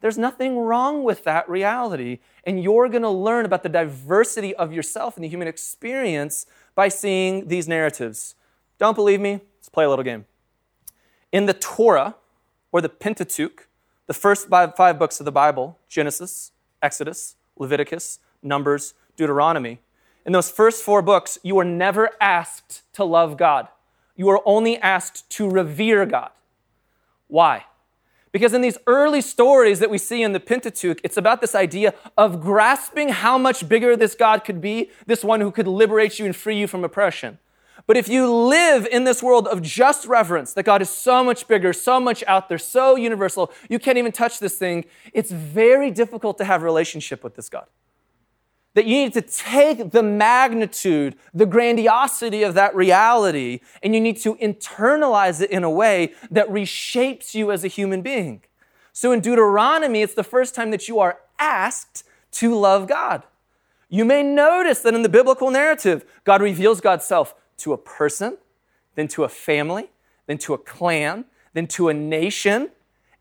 There's 0.00 0.18
nothing 0.18 0.58
wrong 0.58 1.04
with 1.04 1.24
that 1.24 1.48
reality. 1.48 2.18
And 2.44 2.62
you're 2.62 2.88
going 2.88 3.02
to 3.02 3.08
learn 3.08 3.46
about 3.46 3.62
the 3.62 3.68
diversity 3.70 4.54
of 4.54 4.74
yourself 4.74 5.16
and 5.16 5.24
the 5.24 5.28
human 5.28 5.48
experience 5.48 6.44
by 6.74 6.88
seeing 6.88 7.48
these 7.48 7.66
narratives. 7.66 8.34
Don't 8.78 8.94
believe 8.94 9.20
me? 9.20 9.40
Let's 9.56 9.70
play 9.70 9.86
a 9.86 9.88
little 9.88 10.04
game. 10.04 10.26
In 11.32 11.46
the 11.46 11.54
Torah, 11.54 12.16
or 12.72 12.80
the 12.80 12.88
Pentateuch, 12.88 13.68
the 14.10 14.14
first 14.14 14.48
five, 14.48 14.98
books 14.98 15.20
of 15.20 15.24
the 15.24 15.30
Bible 15.30 15.78
Genesis, 15.88 16.50
Exodus, 16.82 17.36
Leviticus, 17.56 18.18
Numbers, 18.42 18.94
Deuteronomy 19.14 19.78
in 20.26 20.32
those 20.32 20.50
first 20.50 20.82
four 20.82 21.02
books, 21.02 21.38
you 21.42 21.58
are 21.58 21.64
never 21.64 22.10
asked 22.20 22.82
to 22.94 23.04
love 23.04 23.36
God. 23.36 23.68
You 24.16 24.28
are 24.28 24.42
only 24.44 24.78
asked 24.78 25.30
to 25.30 25.48
revere 25.48 26.04
God. 26.06 26.30
Why? 27.28 27.64
Because 28.32 28.52
in 28.52 28.60
these 28.60 28.78
early 28.86 29.20
stories 29.20 29.78
that 29.80 29.90
we 29.90 29.98
see 29.98 30.22
in 30.22 30.32
the 30.32 30.40
Pentateuch, 30.40 31.00
it's 31.02 31.16
about 31.16 31.40
this 31.40 31.54
idea 31.54 31.94
of 32.16 32.40
grasping 32.40 33.08
how 33.08 33.38
much 33.38 33.68
bigger 33.68 33.96
this 33.96 34.14
God 34.14 34.44
could 34.44 34.60
be, 34.60 34.90
this 35.06 35.24
one 35.24 35.40
who 35.40 35.50
could 35.50 35.66
liberate 35.66 36.18
you 36.18 36.26
and 36.26 36.36
free 36.36 36.56
you 36.56 36.66
from 36.66 36.84
oppression. 36.84 37.38
But 37.90 37.96
if 37.96 38.08
you 38.08 38.32
live 38.32 38.86
in 38.86 39.02
this 39.02 39.20
world 39.20 39.48
of 39.48 39.62
just 39.62 40.06
reverence, 40.06 40.52
that 40.52 40.62
God 40.62 40.80
is 40.80 40.88
so 40.88 41.24
much 41.24 41.48
bigger, 41.48 41.72
so 41.72 41.98
much 41.98 42.22
out 42.28 42.48
there, 42.48 42.56
so 42.56 42.94
universal, 42.94 43.50
you 43.68 43.80
can't 43.80 43.98
even 43.98 44.12
touch 44.12 44.38
this 44.38 44.56
thing, 44.56 44.84
it's 45.12 45.32
very 45.32 45.90
difficult 45.90 46.38
to 46.38 46.44
have 46.44 46.62
relationship 46.62 47.24
with 47.24 47.34
this 47.34 47.48
God. 47.48 47.66
That 48.74 48.84
you 48.84 48.94
need 48.94 49.12
to 49.14 49.20
take 49.20 49.90
the 49.90 50.04
magnitude, 50.04 51.16
the 51.34 51.46
grandiosity 51.46 52.44
of 52.44 52.54
that 52.54 52.76
reality, 52.76 53.58
and 53.82 53.92
you 53.92 54.00
need 54.00 54.18
to 54.18 54.36
internalize 54.36 55.40
it 55.40 55.50
in 55.50 55.64
a 55.64 55.70
way 55.70 56.14
that 56.30 56.46
reshapes 56.48 57.34
you 57.34 57.50
as 57.50 57.64
a 57.64 57.66
human 57.66 58.02
being. 58.02 58.42
So 58.92 59.10
in 59.10 59.18
Deuteronomy, 59.18 60.02
it's 60.02 60.14
the 60.14 60.22
first 60.22 60.54
time 60.54 60.70
that 60.70 60.86
you 60.86 61.00
are 61.00 61.18
asked 61.40 62.04
to 62.34 62.54
love 62.54 62.86
God. 62.86 63.24
You 63.88 64.04
may 64.04 64.22
notice 64.22 64.78
that 64.82 64.94
in 64.94 65.02
the 65.02 65.08
biblical 65.08 65.50
narrative, 65.50 66.04
God 66.22 66.40
reveals 66.40 66.80
God's 66.80 67.04
self 67.04 67.34
to 67.60 67.72
a 67.72 67.78
person, 67.78 68.38
then 68.94 69.08
to 69.08 69.24
a 69.24 69.28
family, 69.28 69.90
then 70.26 70.38
to 70.38 70.54
a 70.54 70.58
clan, 70.58 71.24
then 71.52 71.66
to 71.68 71.88
a 71.88 71.94
nation. 71.94 72.70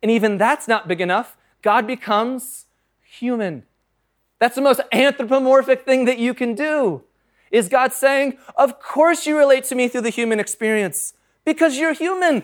And 0.02 0.12
even 0.12 0.38
that's 0.38 0.68
not 0.68 0.88
big 0.88 1.02
enough. 1.02 1.38
God 1.62 1.88
becomes 1.88 2.66
human. 3.02 3.64
That's 4.40 4.56
the 4.56 4.62
most 4.62 4.82
anthropomorphic 4.92 5.84
thing 5.84 6.06
that 6.06 6.18
you 6.18 6.34
can 6.34 6.56
do. 6.56 7.04
Is 7.52 7.68
God 7.68 7.94
saying, 7.94 8.38
Of 8.56 8.80
course 8.80 9.26
you 9.26 9.38
relate 9.38 9.64
to 9.66 9.76
me 9.76 9.88
through 9.88 10.02
the 10.02 10.10
human 10.10 10.40
experience 10.40 11.14
because 11.46 11.78
you're 11.78 11.94
human. 11.94 12.44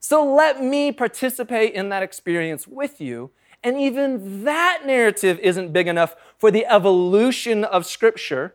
So 0.00 0.24
let 0.24 0.62
me 0.62 0.92
participate 0.92 1.74
in 1.74 1.88
that 1.90 2.02
experience 2.02 2.66
with 2.66 3.00
you. 3.00 3.30
And 3.62 3.78
even 3.78 4.44
that 4.44 4.82
narrative 4.86 5.38
isn't 5.40 5.72
big 5.72 5.88
enough 5.88 6.14
for 6.38 6.50
the 6.50 6.64
evolution 6.66 7.64
of 7.64 7.84
Scripture. 7.84 8.54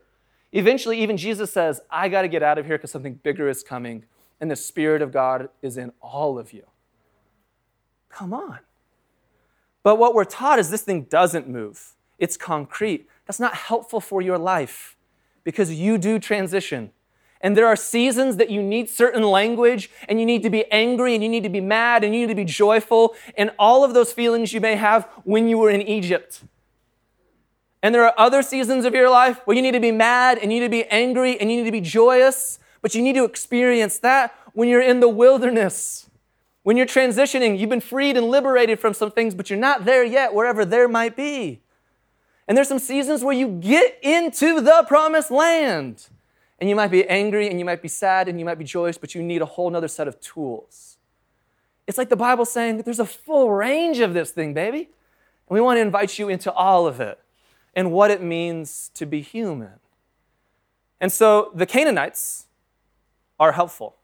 Eventually, 0.54 1.02
even 1.02 1.18
Jesus 1.18 1.52
says, 1.52 1.82
I 1.90 2.08
got 2.10 2.22
to 2.22 2.28
get 2.28 2.44
out 2.44 2.60
of 2.60 2.66
here 2.66 2.78
because 2.78 2.92
something 2.92 3.16
bigger 3.16 3.50
is 3.50 3.64
coming, 3.64 4.06
and 4.40 4.50
the 4.50 4.56
Spirit 4.56 5.02
of 5.02 5.12
God 5.12 5.50
is 5.64 5.78
in 5.78 5.92
all 6.00 6.38
of 6.38 6.54
you. 6.54 6.64
Come 8.10 8.34
on. 8.34 8.60
But 9.82 9.98
what 9.98 10.14
we're 10.14 10.24
taught 10.24 10.60
is 10.60 10.70
this 10.70 10.84
thing 10.84 11.04
doesn't 11.04 11.50
move 11.50 11.96
it's 12.20 12.38
concrete. 12.38 13.10
That's 13.26 13.40
not 13.40 13.54
helpful 13.54 14.00
for 14.00 14.22
your 14.22 14.38
life 14.38 14.96
because 15.44 15.74
you 15.74 15.98
do 15.98 16.20
transition. 16.20 16.92
And 17.42 17.58
there 17.58 17.68
are 17.68 17.76
seasons 17.76 18.38
that 18.38 18.50
you 18.50 18.64
need 18.64 18.90
certain 18.90 19.24
language, 19.24 19.90
and 20.08 20.18
you 20.20 20.26
need 20.26 20.44
to 20.44 20.50
be 20.50 20.72
angry, 20.72 21.16
and 21.16 21.24
you 21.24 21.30
need 21.30 21.44
to 21.44 21.50
be 21.50 21.60
mad, 21.60 22.06
and 22.06 22.14
you 22.14 22.22
need 22.22 22.30
to 22.30 22.36
be 22.36 22.46
joyful, 22.46 23.16
and 23.36 23.52
all 23.60 23.84
of 23.84 23.94
those 23.94 24.14
feelings 24.14 24.54
you 24.54 24.62
may 24.62 24.76
have 24.76 25.04
when 25.26 25.50
you 25.50 25.58
were 25.58 25.70
in 25.70 25.82
Egypt. 25.82 26.44
And 27.84 27.94
there 27.94 28.06
are 28.06 28.14
other 28.18 28.42
seasons 28.42 28.86
of 28.86 28.96
your 28.96 29.10
life 29.10 29.42
where 29.44 29.58
you 29.58 29.62
need 29.62 29.74
to 29.74 29.80
be 29.82 29.92
mad, 29.92 30.40
and 30.40 30.54
you 30.54 30.62
need 30.62 30.66
to 30.66 30.72
be 30.72 30.86
angry, 30.86 31.40
and 31.40 31.52
you 31.52 31.58
need 31.58 31.66
to 31.66 31.72
be 31.72 31.82
joyous, 31.82 32.58
but 32.82 32.96
you 32.96 33.02
need 33.02 33.16
to 33.16 33.26
experience 33.26 34.00
that 34.00 34.34
when 34.54 34.70
you're 34.70 34.82
in 34.82 35.02
the 35.02 35.10
wilderness. 35.10 36.10
When 36.64 36.78
you're 36.78 36.86
transitioning, 36.86 37.60
you've 37.60 37.70
been 37.70 37.82
freed 37.82 38.16
and 38.16 38.28
liberated 38.28 38.80
from 38.80 38.94
some 38.94 39.12
things, 39.12 39.36
but 39.36 39.50
you're 39.50 39.60
not 39.60 39.84
there 39.84 40.06
yet, 40.06 40.34
wherever 40.34 40.64
there 40.64 40.88
might 40.88 41.18
be. 41.18 41.60
And 42.48 42.58
there's 42.58 42.70
some 42.70 42.80
seasons 42.80 43.22
where 43.22 43.36
you 43.36 43.50
get 43.50 44.00
into 44.02 44.62
the 44.62 44.86
promised 44.88 45.30
land. 45.30 46.08
And 46.60 46.70
you 46.70 46.78
might 46.78 46.92
be 46.92 47.06
angry 47.10 47.50
and 47.50 47.60
you 47.60 47.66
might 47.66 47.82
be 47.82 47.90
sad 47.90 48.30
and 48.30 48.40
you 48.40 48.46
might 48.46 48.58
be 48.58 48.64
joyous, 48.64 48.98
but 48.98 49.14
you 49.14 49.22
need 49.22 49.42
a 49.42 49.46
whole 49.46 49.76
other 49.76 49.90
set 49.90 50.08
of 50.08 50.22
tools. 50.22 50.98
It's 51.88 51.98
like 51.98 52.08
the 52.08 52.16
Bible 52.16 52.46
saying 52.46 52.78
that 52.78 52.86
there's 52.86 53.00
a 53.00 53.06
full 53.06 53.52
range 53.52 54.00
of 54.00 54.14
this 54.14 54.32
thing, 54.32 54.54
baby. 54.54 54.78
And 54.80 54.88
we 55.50 55.60
want 55.60 55.78
to 55.78 55.82
invite 55.82 56.18
you 56.18 56.30
into 56.30 56.52
all 56.54 56.88
of 56.88 57.02
it 57.02 57.20
and 57.76 57.92
what 57.92 58.12
it 58.12 58.22
means 58.22 58.92
to 58.96 59.06
be 59.06 59.22
human. 59.22 59.80
And 61.00 61.12
so 61.12 61.52
the 61.54 61.66
Canaanites 61.66 62.46
are 63.40 63.54
helpful. 63.54 63.96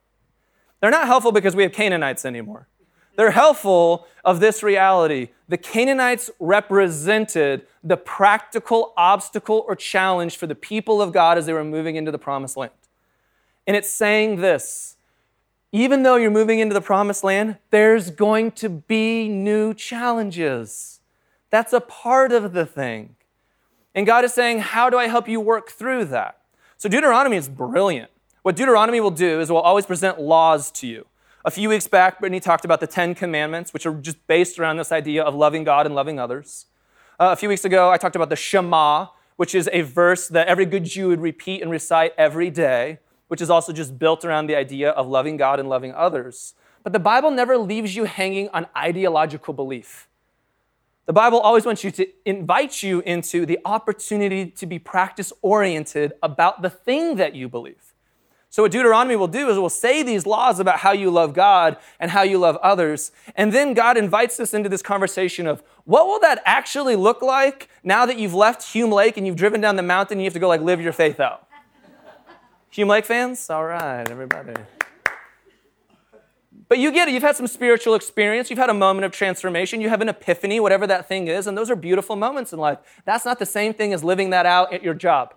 They're 0.82 0.92
not 0.92 1.08
helpful 1.08 1.32
because 1.32 1.56
we 1.56 1.64
have 1.64 1.72
Canaanites 1.72 2.26
anymore. 2.26 2.68
They're 3.16 3.32
helpful 3.32 4.08
of 4.24 4.40
this 4.40 4.64
reality. 4.64 5.30
The 5.50 5.58
Canaanites 5.58 6.32
represented 6.40 7.68
the 7.84 7.98
practical 7.98 8.94
obstacle 8.96 9.66
or 9.68 9.76
challenge 9.76 10.38
for 10.38 10.48
the 10.48 10.56
people 10.56 11.02
of 11.02 11.12
God 11.12 11.38
as 11.38 11.46
they 11.46 11.54
were 11.54 11.66
moving 11.66 11.96
into 11.96 12.12
the 12.12 12.18
promised 12.18 12.56
land. 12.56 12.72
And 13.68 13.76
it's 13.76 13.90
saying 13.90 14.38
this 14.38 14.96
even 15.72 16.04
though 16.04 16.16
you're 16.16 16.32
moving 16.32 16.60
into 16.60 16.74
the 16.74 16.82
promised 16.82 17.24
land, 17.24 17.58
there's 17.70 18.10
going 18.10 18.52
to 18.54 18.70
be 18.70 19.28
new 19.28 19.74
challenges. 19.74 21.00
That's 21.52 21.74
a 21.74 21.82
part 21.82 22.32
of 22.32 22.54
the 22.54 22.66
thing. 22.66 23.16
And 23.96 24.06
God 24.06 24.24
is 24.24 24.34
saying, 24.34 24.60
How 24.60 24.90
do 24.90 24.98
I 24.98 25.08
help 25.08 25.28
you 25.28 25.40
work 25.40 25.70
through 25.70 26.06
that? 26.06 26.40
So 26.78 26.88
Deuteronomy 26.90 27.38
is 27.38 27.50
brilliant. 27.50 28.12
What 28.44 28.56
Deuteronomy 28.56 29.02
will 29.02 29.12
do 29.12 29.42
is 29.42 29.52
will 29.52 29.58
always 29.58 29.86
present 29.86 30.20
laws 30.20 30.72
to 30.72 30.88
you. 30.88 31.06
A 31.46 31.52
few 31.52 31.70
weeks 31.70 31.88
back, 31.88 32.20
Brittany 32.20 32.40
talked 32.40 32.66
about 32.66 32.80
the 32.80 32.88
Ten 32.88 33.16
Commandments, 33.16 33.74
which 33.74 33.86
are 33.86 33.94
just 33.94 34.26
based 34.28 34.60
around 34.60 34.76
this 34.76 34.92
idea 34.92 35.24
of 35.24 35.34
loving 35.34 35.64
God 35.64 35.86
and 35.86 35.96
loving 35.96 36.20
others. 36.20 36.66
Uh, 37.18 37.30
a 37.32 37.36
few 37.38 37.48
weeks 37.48 37.64
ago, 37.64 37.90
I 37.92 37.98
talked 37.98 38.18
about 38.18 38.30
the 38.30 38.36
Shema, 38.36 39.08
which 39.38 39.56
is 39.56 39.70
a 39.72 39.82
verse 39.82 40.28
that 40.28 40.48
every 40.48 40.66
good 40.66 40.84
Jew 40.84 41.08
would 41.08 41.22
repeat 41.22 41.62
and 41.62 41.72
recite 41.72 42.14
every 42.18 42.50
day, 42.50 43.00
which 43.30 43.42
is 43.42 43.50
also 43.50 43.72
just 43.72 43.98
built 43.98 44.26
around 44.26 44.48
the 44.48 44.56
idea 44.56 44.90
of 44.92 45.08
loving 45.08 45.38
God 45.38 45.62
and 45.62 45.70
loving 45.70 45.94
others. 45.94 46.56
But 46.84 46.92
the 46.92 47.00
Bible 47.00 47.32
never 47.32 47.58
leaves 47.58 47.96
you 47.96 48.04
hanging 48.04 48.50
on 48.50 48.68
ideological 48.76 49.54
belief. 49.54 50.09
The 51.10 51.14
Bible 51.14 51.40
always 51.40 51.66
wants 51.66 51.84
you 51.84 51.90
to 51.90 52.08
invite 52.24 52.84
you 52.84 53.00
into 53.00 53.44
the 53.44 53.58
opportunity 53.66 54.46
to 54.52 54.68
be 54.68 54.78
practice 54.78 55.34
oriented 55.42 56.14
about 56.22 56.62
the 56.62 56.70
thing 56.70 57.16
that 57.16 57.34
you 57.34 57.50
believe. 57.50 57.96
So, 58.52 58.62
what 58.62 58.72
Deuteronomy 58.72 59.16
will 59.16 59.28
do 59.28 59.50
is 59.50 59.58
it 59.58 59.60
will 59.60 59.72
say 59.72 60.04
these 60.04 60.28
laws 60.28 60.60
about 60.60 60.78
how 60.78 60.92
you 60.92 61.10
love 61.10 61.34
God 61.34 61.78
and 62.00 62.12
how 62.12 62.22
you 62.22 62.38
love 62.38 62.58
others. 62.58 63.12
And 63.36 63.52
then 63.52 63.74
God 63.74 63.98
invites 63.98 64.40
us 64.40 64.54
into 64.54 64.70
this 64.70 64.84
conversation 64.84 65.48
of 65.48 65.64
what 65.86 66.06
will 66.06 66.20
that 66.20 66.44
actually 66.46 66.96
look 66.96 67.24
like 67.24 67.70
now 67.84 68.06
that 68.06 68.20
you've 68.20 68.36
left 68.36 68.62
Hume 68.74 68.92
Lake 68.92 69.18
and 69.18 69.26
you've 69.26 69.36
driven 69.36 69.62
down 69.62 69.78
the 69.78 69.82
mountain 69.82 70.20
and 70.20 70.22
you 70.22 70.28
have 70.28 70.34
to 70.34 70.40
go 70.40 70.48
like 70.48 70.62
live 70.62 70.80
your 70.80 70.94
faith 70.94 71.20
out? 71.20 71.48
Hume 72.70 72.88
Lake 72.88 73.06
fans? 73.06 73.50
All 73.50 73.66
right, 73.66 74.08
everybody. 74.08 74.54
But 76.70 76.78
you 76.78 76.92
get 76.92 77.08
it. 77.08 77.16
You've 77.16 77.24
had 77.24 77.36
some 77.36 77.48
spiritual 77.48 77.96
experience. 77.96 78.52
You've 78.52 78.60
had 78.60 78.70
a 78.70 78.76
moment 78.76 79.04
of 79.04 79.12
transformation. 79.12 79.82
You 79.82 79.90
have 79.90 80.02
an 80.02 80.10
epiphany, 80.10 80.60
whatever 80.60 80.86
that 80.86 81.08
thing 81.08 81.28
is. 81.28 81.48
And 81.48 81.58
those 81.58 81.72
are 81.72 81.76
beautiful 81.76 82.16
moments 82.16 82.54
in 82.54 82.60
life. 82.60 82.78
That's 83.06 83.26
not 83.26 83.40
the 83.40 83.46
same 83.48 83.74
thing 83.74 83.92
as 83.92 84.04
living 84.04 84.30
that 84.30 84.46
out 84.46 84.72
at 84.72 84.84
your 84.84 84.94
job. 84.94 85.34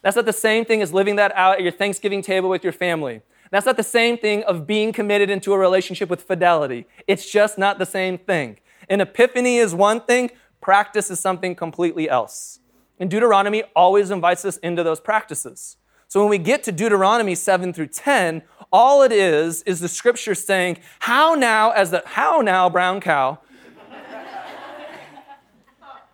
That's 0.00 0.16
not 0.16 0.24
the 0.24 0.32
same 0.32 0.64
thing 0.64 0.80
as 0.80 0.94
living 0.94 1.16
that 1.16 1.36
out 1.36 1.56
at 1.56 1.62
your 1.62 1.72
Thanksgiving 1.72 2.22
table 2.22 2.48
with 2.48 2.64
your 2.64 2.72
family. 2.72 3.20
That's 3.50 3.66
not 3.66 3.76
the 3.76 3.82
same 3.82 4.16
thing 4.16 4.42
of 4.44 4.66
being 4.66 4.92
committed 4.92 5.28
into 5.28 5.52
a 5.52 5.58
relationship 5.58 6.08
with 6.08 6.22
fidelity. 6.22 6.86
It's 7.06 7.30
just 7.30 7.58
not 7.58 7.78
the 7.78 7.84
same 7.84 8.16
thing. 8.16 8.58
An 8.88 9.02
epiphany 9.02 9.58
is 9.58 9.74
one 9.74 10.00
thing, 10.00 10.30
practice 10.62 11.10
is 11.10 11.20
something 11.20 11.54
completely 11.54 12.08
else. 12.08 12.60
And 12.98 13.10
Deuteronomy 13.10 13.64
always 13.76 14.10
invites 14.10 14.46
us 14.46 14.56
into 14.58 14.82
those 14.82 15.00
practices. 15.00 15.76
So 16.08 16.20
when 16.20 16.28
we 16.28 16.38
get 16.38 16.62
to 16.64 16.72
Deuteronomy 16.72 17.34
7 17.34 17.72
through 17.72 17.88
10, 17.88 18.42
all 18.72 19.02
it 19.02 19.12
is 19.12 19.62
is 19.62 19.80
the 19.80 19.88
scripture 19.88 20.34
saying, 20.34 20.78
How 21.00 21.34
now, 21.34 21.70
as 21.70 21.90
the, 21.90 22.02
how 22.06 22.40
now, 22.40 22.68
brown 22.68 23.00
cow, 23.00 23.38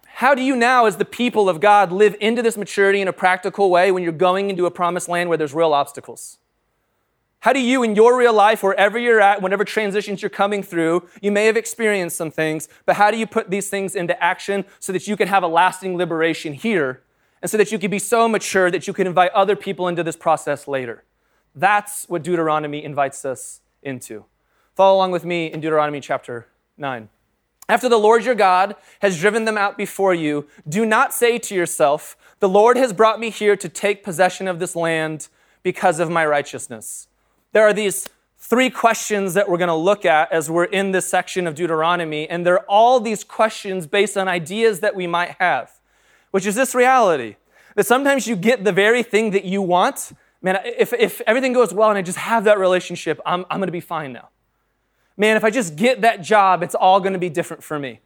how 0.07 0.35
do 0.35 0.41
you 0.41 0.57
now, 0.57 0.87
as 0.87 0.97
the 0.97 1.05
people 1.05 1.47
of 1.47 1.61
God, 1.61 1.93
live 1.93 2.17
into 2.21 2.41
this 2.41 2.57
maturity 2.57 3.03
in 3.03 3.09
a 3.09 3.13
practical 3.13 3.69
way 3.69 3.93
when 3.93 4.03
you're 4.03 4.13
going 4.13 4.49
into 4.49 4.65
a 4.65 4.71
promised 4.71 5.11
land 5.11 5.29
where 5.29 5.37
there's 5.37 5.53
real 5.53 5.75
obstacles? 5.75 6.39
How 7.41 7.53
do 7.53 7.61
you, 7.61 7.83
in 7.83 7.95
your 7.95 8.17
real 8.17 8.33
life, 8.33 8.63
wherever 8.63 8.99
you're 8.99 9.21
at, 9.21 9.43
whatever 9.43 9.63
transitions 9.63 10.23
you're 10.23 10.31
coming 10.31 10.63
through, 10.63 11.07
you 11.21 11.31
may 11.31 11.45
have 11.45 11.57
experienced 11.59 12.17
some 12.17 12.31
things, 12.31 12.67
but 12.87 12.97
how 12.97 13.11
do 13.11 13.19
you 13.19 13.27
put 13.27 13.51
these 13.51 13.69
things 13.69 13.95
into 13.95 14.21
action 14.25 14.65
so 14.81 14.91
that 14.93 15.07
you 15.07 15.19
can 15.19 15.29
have 15.29 15.43
a 15.43 15.49
lasting 15.49 15.99
liberation 15.99 16.55
here 16.55 17.03
and 17.43 17.51
so 17.51 17.59
that 17.59 17.71
you 17.71 17.79
can 17.79 17.91
be 17.91 17.99
so 17.99 18.27
mature 18.27 18.71
that 18.71 18.87
you 18.87 18.95
can 18.95 19.07
invite 19.07 19.33
other 19.33 19.55
people 19.55 19.87
into 19.87 20.03
this 20.03 20.17
process 20.17 20.67
later? 20.67 21.05
That's 21.57 22.05
what 22.09 22.23
Deuteronomy 22.23 22.85
invites 22.85 23.25
us 23.25 23.63
into. 23.83 24.27
Follow 24.75 24.97
along 24.97 25.11
with 25.11 25.25
me 25.25 25.47
in 25.47 25.61
Deuteronomy 25.61 26.01
chapter 26.01 26.47
9. 26.77 27.09
After 27.69 27.89
the 27.89 27.97
Lord 27.97 28.25
your 28.25 28.35
God 28.35 28.77
has 29.01 29.19
driven 29.19 29.47
them 29.47 29.57
out 29.57 29.79
before 29.79 30.15
you, 30.15 30.47
do 30.69 30.85
not 30.85 31.15
say 31.15 31.39
to 31.39 31.55
yourself, 31.55 32.17
The 32.39 32.49
Lord 32.49 32.77
has 32.77 32.93
brought 32.93 33.19
me 33.19 33.31
here 33.31 33.57
to 33.57 33.69
take 33.71 34.05
possession 34.05 34.47
of 34.47 34.59
this 34.59 34.77
land 34.77 35.29
because 35.63 35.99
of 35.99 36.11
my 36.11 36.25
righteousness. 36.27 37.09
There 37.53 37.67
are 37.67 37.73
these 37.73 38.09
three 38.39 38.69
questions 38.69 39.35
that 39.35 39.49
we're 39.49 39.59
going 39.59 39.69
to 39.69 39.75
look 39.75 40.05
at 40.05 40.31
as 40.31 40.51
we're 40.51 40.65
in 40.65 40.93
this 40.93 41.09
section 41.09 41.47
of 41.47 41.55
Deuteronomy, 41.55 42.29
and 42.29 42.47
they're 42.47 42.71
all 42.71 43.01
these 43.01 43.25
questions 43.25 43.87
based 43.87 44.17
on 44.17 44.29
ideas 44.29 44.81
that 44.81 44.95
we 44.95 45.07
might 45.07 45.37
have, 45.41 45.81
which 46.31 46.47
is 46.47 46.55
this 46.55 46.75
reality 46.75 47.37
that 47.77 47.87
sometimes 47.87 48.27
you 48.27 48.37
get 48.37 48.65
the 48.65 48.73
very 48.73 49.03
thing 49.03 49.31
that 49.31 49.45
you 49.45 49.63
want. 49.63 50.13
Man, 50.43 50.61
if, 50.65 50.93
if 50.93 51.21
everything 51.27 51.53
goes 51.53 51.73
well 51.73 51.89
and 51.89 51.99
I 51.99 52.03
just 52.03 52.19
have 52.19 52.45
that 52.45 52.59
relationship, 52.59 53.21
I'm, 53.25 53.45
I'm 53.51 53.59
going 53.59 53.69
to 53.69 53.73
be 53.73 53.81
fine 53.81 54.13
now. 54.13 54.29
man, 55.17 55.37
if 55.37 55.45
I 55.45 55.51
just 55.51 55.77
get 55.77 56.03
that 56.03 56.23
job, 56.23 56.63
it's 56.63 56.75
all 56.75 57.01
going 57.01 57.15
to 57.15 57.19
be 57.19 57.31
different 57.31 57.63
for 57.63 57.79
me. 57.79 58.01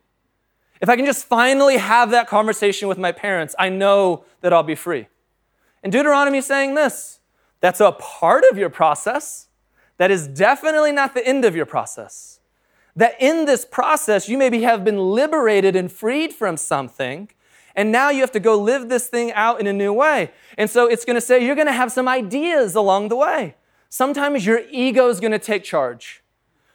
If 0.81 0.89
I 0.89 0.97
can 0.97 1.05
just 1.05 1.27
finally 1.27 1.77
have 1.77 2.11
that 2.13 2.27
conversation 2.27 2.89
with 2.89 2.97
my 2.99 3.13
parents, 3.13 3.55
I 3.59 3.69
know 3.69 4.25
that 4.41 4.53
I'll 4.53 4.63
be 4.63 4.75
free. 4.75 5.09
And 5.83 5.93
Deuteronomy 5.93 6.39
is 6.39 6.47
saying 6.47 6.75
this 6.75 7.21
that's 7.61 7.81
a 7.81 7.93
part 7.93 8.45
of 8.51 8.57
your 8.57 8.71
process. 8.71 9.49
That 9.99 10.11
is 10.11 10.27
definitely 10.27 10.93
not 10.93 11.13
the 11.13 11.27
end 11.27 11.45
of 11.45 11.55
your 11.55 11.67
process. 11.67 12.41
That 12.97 13.17
in 13.21 13.45
this 13.45 13.67
process, 13.67 14.29
you 14.29 14.39
maybe 14.39 14.63
have 14.63 14.83
been 14.83 14.99
liberated 14.99 15.77
and 15.77 15.93
freed 15.93 16.33
from 16.33 16.57
something, 16.57 17.29
and 17.75 17.93
now 17.93 18.11
you 18.11 18.21
have 18.21 18.33
to 18.33 18.41
go 18.41 18.57
live 18.57 18.89
this 18.89 19.07
thing 19.07 19.33
out 19.33 19.61
in 19.61 19.67
a 19.67 19.73
new 19.73 19.93
way. 19.93 20.33
And 20.59 20.69
so 20.69 20.87
it's 20.87 21.05
gonna 21.05 21.21
say 21.21 21.45
you're 21.45 21.57
gonna 21.57 21.73
have 21.73 21.93
some 21.93 22.09
ideas 22.09 22.75
along 22.75 23.09
the 23.09 23.17
way. 23.17 23.57
Sometimes 23.89 24.47
your 24.47 24.61
ego 24.71 25.09
is 25.09 25.21
gonna 25.21 25.39
take 25.39 25.65
charge. 25.65 26.23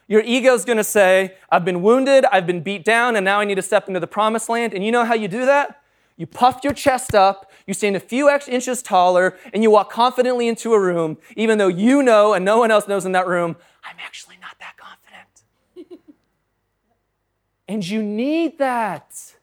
Your 0.07 0.21
ego 0.21 0.53
is 0.53 0.65
going 0.65 0.77
to 0.77 0.83
say, 0.83 1.35
I've 1.49 1.65
been 1.65 1.81
wounded, 1.81 2.25
I've 2.25 2.45
been 2.45 2.61
beat 2.61 2.85
down, 2.85 3.15
and 3.15 3.25
now 3.25 3.39
I 3.39 3.45
need 3.45 3.55
to 3.55 3.63
step 3.63 3.87
into 3.87 3.99
the 3.99 4.07
promised 4.07 4.49
land. 4.49 4.73
And 4.73 4.85
you 4.85 4.91
know 4.91 5.03
how 5.03 5.15
you 5.15 5.27
do 5.27 5.45
that? 5.47 5.81
You 6.17 6.27
puff 6.27 6.61
your 6.63 6.73
chest 6.73 7.13
up, 7.15 7.51
you 7.67 7.73
stand 7.73 7.95
a 7.95 7.99
few 7.99 8.29
inches 8.29 8.81
taller, 8.81 9.37
and 9.53 9.63
you 9.63 9.71
walk 9.71 9.91
confidently 9.91 10.47
into 10.47 10.73
a 10.73 10.79
room, 10.79 11.17
even 11.35 11.57
though 11.57 11.67
you 11.67 12.03
know 12.03 12.33
and 12.33 12.45
no 12.45 12.57
one 12.59 12.71
else 12.71 12.87
knows 12.87 13.05
in 13.05 13.11
that 13.13 13.27
room, 13.27 13.57
I'm 13.83 13.97
actually 13.99 14.37
not 14.39 14.57
that 14.59 14.75
confident. 14.77 15.99
and 17.67 17.85
you 17.85 18.01
need 18.01 18.59
that. 18.59 19.34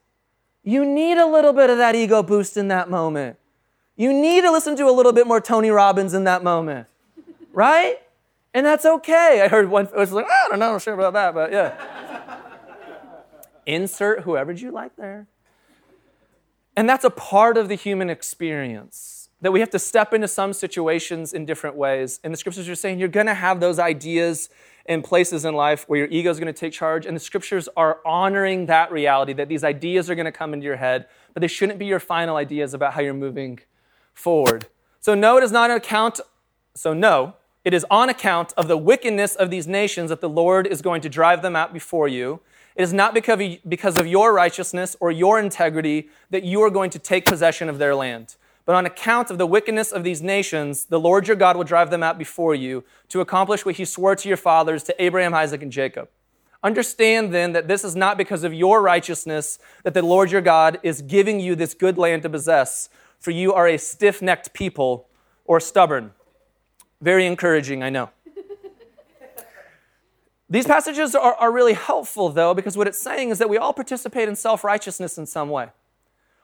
You 0.63 0.85
need 0.85 1.17
a 1.17 1.25
little 1.25 1.53
bit 1.53 1.69
of 1.69 1.77
that 1.77 1.95
ego 1.95 2.23
boost 2.23 2.57
in 2.57 2.69
that 2.69 2.89
moment. 2.89 3.37
You 3.95 4.13
need 4.13 4.41
to 4.41 4.51
listen 4.51 4.75
to 4.77 4.85
a 4.87 4.91
little 4.91 5.11
bit 5.11 5.27
more 5.27 5.39
Tony 5.39 5.69
Robbins 5.69 6.13
in 6.13 6.23
that 6.23 6.43
moment, 6.43 6.87
right? 7.51 7.97
And 8.53 8.65
that's 8.65 8.85
okay. 8.85 9.41
I 9.43 9.47
heard 9.47 9.69
one, 9.69 9.87
I 9.93 9.99
was 9.99 10.11
like, 10.11 10.25
ah, 10.27 10.45
I 10.45 10.49
don't 10.49 10.59
know, 10.59 10.73
I'm 10.73 10.79
sure 10.79 10.93
about 10.93 11.13
that, 11.13 11.33
but 11.33 11.51
yeah. 11.51 12.39
Insert 13.65 14.21
whoever 14.21 14.51
you 14.51 14.71
like 14.71 14.95
there. 14.95 15.27
And 16.75 16.89
that's 16.89 17.03
a 17.03 17.09
part 17.09 17.57
of 17.57 17.69
the 17.69 17.75
human 17.75 18.09
experience 18.09 19.29
that 19.41 19.51
we 19.51 19.59
have 19.59 19.69
to 19.71 19.79
step 19.79 20.13
into 20.13 20.27
some 20.27 20.53
situations 20.53 21.33
in 21.33 21.45
different 21.45 21.75
ways. 21.75 22.19
And 22.23 22.33
the 22.33 22.37
scriptures 22.37 22.67
are 22.69 22.75
saying 22.75 22.99
you're 22.99 23.09
going 23.09 23.27
to 23.27 23.33
have 23.33 23.59
those 23.59 23.77
ideas 23.77 24.49
and 24.85 25.03
places 25.03 25.45
in 25.45 25.53
life 25.53 25.85
where 25.87 25.99
your 25.99 26.07
ego 26.09 26.29
is 26.29 26.39
going 26.39 26.53
to 26.53 26.59
take 26.59 26.73
charge. 26.73 27.05
And 27.05 27.15
the 27.15 27.19
scriptures 27.19 27.69
are 27.77 27.99
honoring 28.05 28.65
that 28.65 28.91
reality 28.91 29.33
that 29.33 29.47
these 29.47 29.63
ideas 29.63 30.09
are 30.09 30.15
going 30.15 30.25
to 30.25 30.31
come 30.31 30.53
into 30.53 30.65
your 30.65 30.75
head, 30.75 31.07
but 31.33 31.41
they 31.41 31.47
shouldn't 31.47 31.79
be 31.79 31.85
your 31.85 31.99
final 31.99 32.35
ideas 32.35 32.73
about 32.73 32.93
how 32.93 33.01
you're 33.01 33.13
moving 33.13 33.59
forward. 34.13 34.67
So, 34.99 35.15
no, 35.15 35.37
it 35.37 35.43
is 35.43 35.51
not 35.51 35.71
an 35.71 35.77
account. 35.77 36.19
So, 36.75 36.93
no, 36.93 37.35
it 37.63 37.73
is 37.73 37.85
on 37.89 38.09
account 38.09 38.53
of 38.57 38.67
the 38.67 38.77
wickedness 38.77 39.35
of 39.35 39.49
these 39.49 39.67
nations 39.67 40.09
that 40.09 40.21
the 40.21 40.29
Lord 40.29 40.67
is 40.67 40.81
going 40.81 41.01
to 41.01 41.09
drive 41.09 41.41
them 41.41 41.55
out 41.55 41.73
before 41.73 42.07
you. 42.07 42.41
It 42.75 42.81
is 42.83 42.91
not 42.91 43.13
because 43.13 43.97
of 43.97 44.07
your 44.07 44.33
righteousness 44.33 44.97
or 44.99 45.11
your 45.11 45.39
integrity 45.39 46.09
that 46.31 46.43
you 46.43 46.61
are 46.61 46.69
going 46.69 46.89
to 46.89 46.99
take 46.99 47.25
possession 47.25 47.69
of 47.69 47.77
their 47.77 47.95
land. 47.95 48.35
But 48.65 48.75
on 48.75 48.85
account 48.85 49.29
of 49.29 49.37
the 49.37 49.45
wickedness 49.45 49.91
of 49.91 50.03
these 50.03 50.21
nations, 50.21 50.85
the 50.85 50.99
Lord 50.99 51.27
your 51.27 51.35
God 51.35 51.57
will 51.57 51.65
drive 51.65 51.89
them 51.89 52.03
out 52.03 52.17
before 52.17 52.55
you 52.55 52.83
to 53.09 53.19
accomplish 53.19 53.65
what 53.65 53.75
he 53.75 53.85
swore 53.85 54.15
to 54.15 54.27
your 54.27 54.37
fathers, 54.37 54.83
to 54.83 55.03
Abraham, 55.03 55.33
Isaac, 55.33 55.61
and 55.61 55.71
Jacob. 55.71 56.09
Understand 56.63 57.33
then 57.33 57.51
that 57.51 57.67
this 57.67 57.83
is 57.83 57.93
not 57.93 58.17
because 58.17 58.45
of 58.45 58.53
your 58.53 58.81
righteousness 58.81 59.59
that 59.83 59.93
the 59.93 60.01
Lord 60.01 60.31
your 60.31 60.41
God 60.41 60.79
is 60.81 61.01
giving 61.01 61.41
you 61.41 61.55
this 61.55 61.73
good 61.73 61.97
land 61.97 62.21
to 62.21 62.29
possess, 62.29 62.87
for 63.19 63.31
you 63.31 63.53
are 63.53 63.67
a 63.67 63.77
stiff 63.77 64.21
necked 64.21 64.53
people 64.53 65.09
or 65.43 65.59
stubborn. 65.59 66.13
Very 67.01 67.25
encouraging, 67.25 67.83
I 67.83 67.89
know. 67.89 68.11
These 70.49 70.67
passages 70.67 71.15
are, 71.15 71.33
are 71.33 71.51
really 71.51 71.73
helpful, 71.73 72.29
though, 72.29 72.53
because 72.53 72.77
what 72.77 72.87
it's 72.87 73.01
saying 73.01 73.29
is 73.29 73.39
that 73.39 73.49
we 73.49 73.57
all 73.57 73.73
participate 73.73 74.29
in 74.29 74.35
self 74.35 74.63
righteousness 74.63 75.17
in 75.17 75.25
some 75.25 75.49
way. 75.49 75.69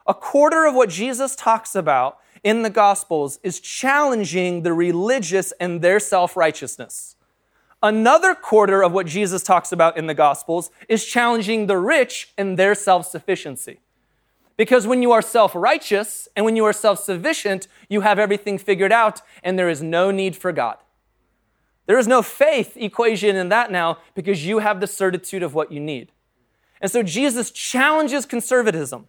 A 0.08 0.14
quarter 0.14 0.66
of 0.66 0.76
what 0.76 0.90
Jesus 0.90 1.36
talks 1.36 1.76
about 1.76 2.18
in 2.44 2.64
the 2.64 2.70
Gospels 2.70 3.40
is 3.44 3.60
challenging 3.60 4.64
the 4.64 4.74
religious 4.74 5.52
and 5.60 5.82
their 5.82 6.00
self 6.00 6.36
righteousness. 6.36 7.16
Another 7.82 8.36
quarter 8.36 8.84
of 8.84 8.92
what 8.92 9.08
Jesus 9.08 9.42
talks 9.42 9.72
about 9.72 9.98
in 9.98 10.08
the 10.08 10.14
Gospels 10.14 10.70
is 10.90 11.06
challenging 11.06 11.68
the 11.68 11.78
rich 11.78 12.34
and 12.38 12.58
their 12.58 12.76
self 12.76 13.08
sufficiency. 13.08 13.80
Because 14.58 14.86
when 14.86 15.02
you 15.02 15.14
are 15.14 15.22
self 15.22 15.56
righteous 15.56 16.28
and 16.36 16.44
when 16.44 16.58
you 16.58 16.66
are 16.66 16.74
self 16.74 17.00
sufficient, 17.00 17.68
you 17.88 18.02
have 18.02 18.20
everything 18.20 18.58
figured 18.58 18.92
out 18.92 19.22
and 19.44 19.58
there 19.58 19.70
is 19.70 19.82
no 19.82 20.12
need 20.12 20.36
for 20.36 20.52
God. 20.52 20.78
There 21.86 21.98
is 21.98 22.08
no 22.08 22.22
faith 22.22 22.76
equation 22.76 23.36
in 23.36 23.50
that 23.50 23.72
now 23.72 24.00
because 24.14 24.46
you 24.46 24.60
have 24.60 24.80
the 24.80 24.86
certitude 24.86 25.42
of 25.42 25.56
what 25.56 25.72
you 25.72 25.80
need. 25.80 26.12
And 26.82 26.92
so 26.92 27.02
Jesus 27.02 27.52
challenges 27.52 28.26
conservatism. 28.26 29.08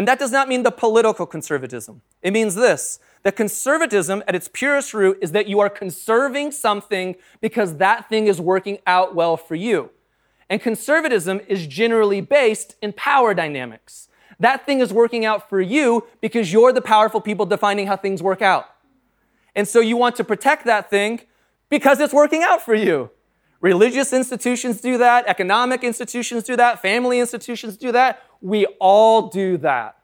And 0.00 0.08
that 0.08 0.18
does 0.18 0.32
not 0.32 0.48
mean 0.48 0.62
the 0.62 0.70
political 0.70 1.26
conservatism. 1.26 2.00
It 2.22 2.32
means 2.32 2.54
this 2.54 3.00
that 3.22 3.36
conservatism 3.36 4.22
at 4.26 4.34
its 4.34 4.48
purest 4.50 4.94
root 4.94 5.18
is 5.20 5.32
that 5.32 5.46
you 5.46 5.60
are 5.60 5.68
conserving 5.68 6.52
something 6.52 7.16
because 7.42 7.76
that 7.76 8.08
thing 8.08 8.26
is 8.26 8.40
working 8.40 8.78
out 8.86 9.14
well 9.14 9.36
for 9.36 9.54
you. 9.54 9.90
And 10.48 10.58
conservatism 10.58 11.42
is 11.48 11.66
generally 11.66 12.22
based 12.22 12.76
in 12.80 12.94
power 12.94 13.34
dynamics 13.34 14.08
that 14.40 14.64
thing 14.64 14.80
is 14.80 14.90
working 14.90 15.26
out 15.26 15.48
for 15.50 15.60
you 15.60 16.06
because 16.22 16.50
you're 16.50 16.72
the 16.72 16.80
powerful 16.80 17.20
people 17.20 17.44
defining 17.44 17.86
how 17.86 17.96
things 17.96 18.22
work 18.22 18.40
out. 18.40 18.64
And 19.54 19.68
so 19.68 19.80
you 19.80 19.98
want 19.98 20.16
to 20.16 20.24
protect 20.24 20.64
that 20.64 20.88
thing 20.88 21.20
because 21.68 22.00
it's 22.00 22.14
working 22.14 22.42
out 22.42 22.62
for 22.62 22.74
you. 22.74 23.10
Religious 23.60 24.14
institutions 24.14 24.80
do 24.80 24.96
that, 24.96 25.26
economic 25.26 25.84
institutions 25.84 26.44
do 26.44 26.56
that, 26.56 26.80
family 26.80 27.20
institutions 27.20 27.76
do 27.76 27.92
that. 27.92 28.22
We 28.40 28.66
all 28.78 29.28
do 29.28 29.56
that. 29.58 29.96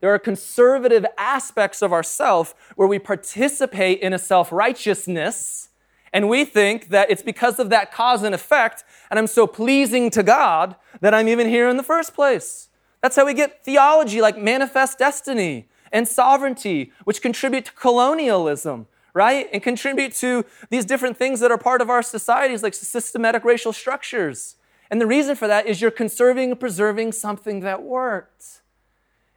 There 0.00 0.12
are 0.12 0.18
conservative 0.18 1.06
aspects 1.16 1.80
of 1.80 1.92
ourself 1.92 2.54
where 2.76 2.88
we 2.88 2.98
participate 2.98 4.00
in 4.00 4.12
a 4.12 4.18
self 4.18 4.52
righteousness, 4.52 5.70
and 6.12 6.28
we 6.28 6.44
think 6.44 6.90
that 6.90 7.10
it's 7.10 7.22
because 7.22 7.58
of 7.58 7.70
that 7.70 7.90
cause 7.90 8.22
and 8.22 8.34
effect, 8.34 8.84
and 9.10 9.18
I'm 9.18 9.26
so 9.26 9.46
pleasing 9.46 10.10
to 10.10 10.22
God 10.22 10.76
that 11.00 11.14
I'm 11.14 11.28
even 11.28 11.48
here 11.48 11.68
in 11.68 11.76
the 11.76 11.82
first 11.82 12.14
place. 12.14 12.68
That's 13.00 13.16
how 13.16 13.26
we 13.26 13.34
get 13.34 13.64
theology 13.64 14.20
like 14.20 14.36
manifest 14.36 14.98
destiny 14.98 15.68
and 15.92 16.06
sovereignty, 16.08 16.92
which 17.04 17.22
contribute 17.22 17.66
to 17.66 17.72
colonialism, 17.72 18.86
right? 19.14 19.48
And 19.52 19.62
contribute 19.62 20.12
to 20.16 20.44
these 20.68 20.84
different 20.84 21.16
things 21.16 21.40
that 21.40 21.50
are 21.50 21.58
part 21.58 21.80
of 21.80 21.88
our 21.88 22.02
societies, 22.02 22.62
like 22.62 22.74
systematic 22.74 23.44
racial 23.44 23.72
structures. 23.72 24.56
And 24.90 25.00
the 25.00 25.06
reason 25.06 25.34
for 25.36 25.48
that 25.48 25.66
is 25.66 25.80
you're 25.80 25.90
conserving 25.90 26.50
and 26.50 26.60
preserving 26.60 27.12
something 27.12 27.60
that 27.60 27.82
worked. 27.82 28.62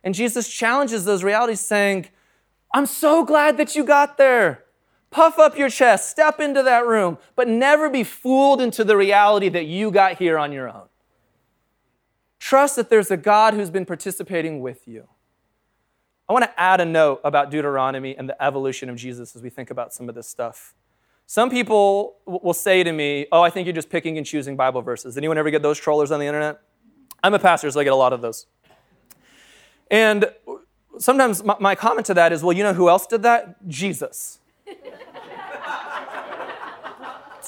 And 0.03 0.13
Jesus 0.13 0.47
challenges 0.47 1.05
those 1.05 1.23
realities, 1.23 1.61
saying, 1.61 2.07
I'm 2.73 2.85
so 2.85 3.23
glad 3.25 3.57
that 3.57 3.75
you 3.75 3.83
got 3.83 4.17
there. 4.17 4.63
Puff 5.09 5.39
up 5.39 5.57
your 5.57 5.69
chest, 5.69 6.09
step 6.09 6.39
into 6.39 6.61
that 6.63 6.85
room, 6.85 7.17
but 7.35 7.47
never 7.47 7.89
be 7.89 8.03
fooled 8.03 8.61
into 8.61 8.83
the 8.83 8.97
reality 8.97 9.49
that 9.49 9.65
you 9.65 9.89
got 9.89 10.17
here 10.17 10.37
on 10.37 10.51
your 10.51 10.67
own. 10.69 10.87
Trust 12.39 12.75
that 12.75 12.89
there's 12.89 13.09
a 13.09 13.17
God 13.17 13.53
who's 13.53 13.69
been 13.69 13.85
participating 13.85 14.61
with 14.61 14.87
you. 14.87 15.07
I 16.29 16.33
want 16.33 16.43
to 16.43 16.59
add 16.59 16.81
a 16.81 16.85
note 16.85 17.21
about 17.23 17.51
Deuteronomy 17.51 18.15
and 18.17 18.27
the 18.27 18.41
evolution 18.43 18.89
of 18.89 18.97
Jesus 18.97 19.35
as 19.35 19.41
we 19.41 19.49
think 19.49 19.71
about 19.71 19.93
some 19.93 20.09
of 20.09 20.15
this 20.15 20.27
stuff. 20.27 20.75
Some 21.29 21.49
people 21.49 22.15
will 22.25 22.53
say 22.53 22.83
to 22.83 22.91
me, 22.91 23.27
Oh, 23.33 23.41
I 23.41 23.49
think 23.49 23.65
you're 23.65 23.75
just 23.75 23.89
picking 23.89 24.17
and 24.17 24.25
choosing 24.25 24.55
Bible 24.55 24.81
verses. 24.81 25.17
Anyone 25.17 25.37
ever 25.37 25.49
get 25.51 25.61
those 25.61 25.77
trollers 25.77 26.09
on 26.09 26.21
the 26.21 26.25
internet? 26.25 26.61
I'm 27.21 27.33
a 27.33 27.39
pastor, 27.39 27.69
so 27.69 27.81
I 27.81 27.83
get 27.83 27.91
a 27.91 27.97
lot 27.97 28.13
of 28.13 28.21
those. 28.21 28.45
And 29.91 30.31
sometimes 30.97 31.43
my 31.43 31.75
comment 31.75 32.05
to 32.07 32.13
that 32.13 32.31
is, 32.31 32.43
Well, 32.43 32.55
you 32.55 32.63
know 32.63 32.73
who 32.73 32.87
else 32.87 33.05
did 33.05 33.23
that? 33.23 33.67
Jesus. 33.67 34.39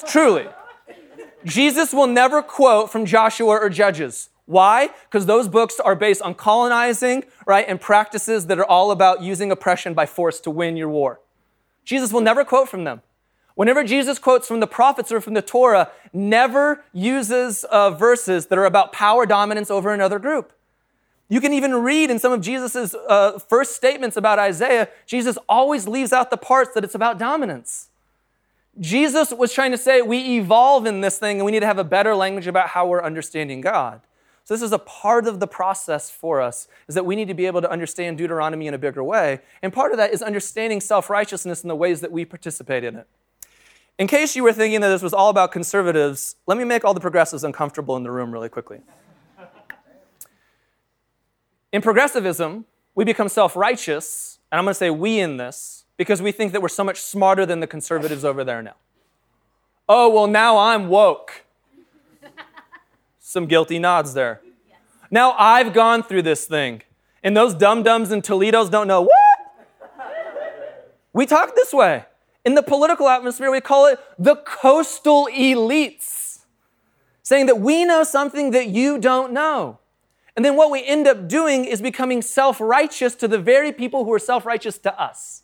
Truly. 0.06 0.46
Jesus 1.46 1.94
will 1.94 2.06
never 2.06 2.42
quote 2.42 2.92
from 2.92 3.06
Joshua 3.06 3.58
or 3.58 3.70
Judges. 3.70 4.28
Why? 4.44 4.90
Because 5.04 5.24
those 5.24 5.48
books 5.48 5.80
are 5.80 5.94
based 5.94 6.20
on 6.20 6.34
colonizing, 6.34 7.24
right, 7.46 7.64
and 7.66 7.80
practices 7.80 8.46
that 8.48 8.58
are 8.58 8.64
all 8.66 8.90
about 8.90 9.22
using 9.22 9.50
oppression 9.50 9.94
by 9.94 10.04
force 10.04 10.38
to 10.40 10.50
win 10.50 10.76
your 10.76 10.90
war. 10.90 11.20
Jesus 11.84 12.12
will 12.12 12.20
never 12.20 12.44
quote 12.44 12.68
from 12.68 12.84
them. 12.84 13.00
Whenever 13.60 13.84
Jesus 13.84 14.18
quotes 14.18 14.48
from 14.48 14.60
the 14.60 14.66
prophets 14.66 15.12
or 15.12 15.20
from 15.20 15.34
the 15.34 15.42
Torah, 15.42 15.90
never 16.14 16.82
uses 16.94 17.62
uh, 17.64 17.90
verses 17.90 18.46
that 18.46 18.56
are 18.56 18.64
about 18.64 18.90
power 18.90 19.26
dominance 19.26 19.70
over 19.70 19.92
another 19.92 20.18
group. 20.18 20.54
You 21.28 21.42
can 21.42 21.52
even 21.52 21.74
read 21.74 22.08
in 22.10 22.18
some 22.18 22.32
of 22.32 22.40
Jesus' 22.40 22.94
uh, 22.94 23.38
first 23.38 23.76
statements 23.76 24.16
about 24.16 24.38
Isaiah, 24.38 24.88
Jesus 25.04 25.36
always 25.46 25.86
leaves 25.86 26.10
out 26.10 26.30
the 26.30 26.38
parts 26.38 26.72
that 26.72 26.84
it's 26.84 26.94
about 26.94 27.18
dominance. 27.18 27.90
Jesus 28.80 29.30
was 29.30 29.52
trying 29.52 29.72
to 29.72 29.76
say 29.76 30.00
we 30.00 30.38
evolve 30.38 30.86
in 30.86 31.02
this 31.02 31.18
thing 31.18 31.36
and 31.36 31.44
we 31.44 31.52
need 31.52 31.60
to 31.60 31.66
have 31.66 31.76
a 31.76 31.84
better 31.84 32.14
language 32.14 32.46
about 32.46 32.68
how 32.68 32.86
we're 32.86 33.04
understanding 33.04 33.60
God. 33.60 34.00
So 34.44 34.54
this 34.54 34.62
is 34.62 34.72
a 34.72 34.78
part 34.78 35.26
of 35.26 35.38
the 35.38 35.46
process 35.46 36.08
for 36.10 36.40
us, 36.40 36.66
is 36.88 36.94
that 36.94 37.04
we 37.04 37.14
need 37.14 37.28
to 37.28 37.34
be 37.34 37.44
able 37.44 37.60
to 37.60 37.70
understand 37.70 38.16
Deuteronomy 38.16 38.68
in 38.68 38.72
a 38.72 38.78
bigger 38.78 39.04
way. 39.04 39.40
And 39.60 39.70
part 39.70 39.92
of 39.92 39.98
that 39.98 40.14
is 40.14 40.22
understanding 40.22 40.80
self-righteousness 40.80 41.62
in 41.62 41.68
the 41.68 41.76
ways 41.76 42.00
that 42.00 42.10
we 42.10 42.24
participate 42.24 42.84
in 42.84 42.96
it. 42.96 43.06
In 44.00 44.06
case 44.06 44.34
you 44.34 44.42
were 44.42 44.54
thinking 44.54 44.80
that 44.80 44.88
this 44.88 45.02
was 45.02 45.12
all 45.12 45.28
about 45.28 45.52
conservatives, 45.52 46.36
let 46.46 46.56
me 46.56 46.64
make 46.64 46.86
all 46.86 46.94
the 46.94 47.00
progressives 47.00 47.44
uncomfortable 47.44 47.98
in 47.98 48.02
the 48.02 48.10
room 48.10 48.32
really 48.32 48.48
quickly. 48.48 48.80
In 51.70 51.82
progressivism, 51.82 52.64
we 52.94 53.04
become 53.04 53.28
self 53.28 53.54
righteous, 53.54 54.38
and 54.50 54.58
I'm 54.58 54.64
going 54.64 54.72
to 54.72 54.78
say 54.78 54.88
we 54.88 55.20
in 55.20 55.36
this, 55.36 55.84
because 55.98 56.22
we 56.22 56.32
think 56.32 56.52
that 56.52 56.62
we're 56.62 56.68
so 56.68 56.82
much 56.82 56.98
smarter 56.98 57.44
than 57.44 57.60
the 57.60 57.66
conservatives 57.66 58.24
over 58.24 58.42
there 58.42 58.62
now. 58.62 58.76
Oh, 59.86 60.08
well, 60.08 60.26
now 60.26 60.56
I'm 60.56 60.88
woke. 60.88 61.44
Some 63.18 63.44
guilty 63.44 63.78
nods 63.78 64.14
there. 64.14 64.40
Now 65.10 65.34
I've 65.38 65.74
gone 65.74 66.02
through 66.02 66.22
this 66.22 66.46
thing, 66.46 66.80
and 67.22 67.36
those 67.36 67.52
dum 67.52 67.82
dums 67.82 68.12
and 68.12 68.24
Toledos 68.24 68.70
don't 68.70 68.88
know 68.88 69.02
what? 69.02 69.12
We 71.12 71.26
talk 71.26 71.54
this 71.54 71.74
way. 71.74 72.06
In 72.44 72.54
the 72.54 72.62
political 72.62 73.08
atmosphere, 73.08 73.50
we 73.50 73.60
call 73.60 73.86
it 73.86 73.98
the 74.18 74.36
coastal 74.36 75.28
elites, 75.32 76.40
saying 77.22 77.46
that 77.46 77.60
we 77.60 77.84
know 77.84 78.02
something 78.02 78.50
that 78.52 78.68
you 78.68 78.98
don't 78.98 79.32
know. 79.32 79.78
And 80.36 80.44
then 80.44 80.56
what 80.56 80.70
we 80.70 80.84
end 80.84 81.06
up 81.06 81.28
doing 81.28 81.64
is 81.64 81.82
becoming 81.82 82.22
self 82.22 82.60
righteous 82.60 83.14
to 83.16 83.28
the 83.28 83.38
very 83.38 83.72
people 83.72 84.04
who 84.04 84.12
are 84.12 84.18
self 84.18 84.46
righteous 84.46 84.78
to 84.78 85.00
us. 85.00 85.42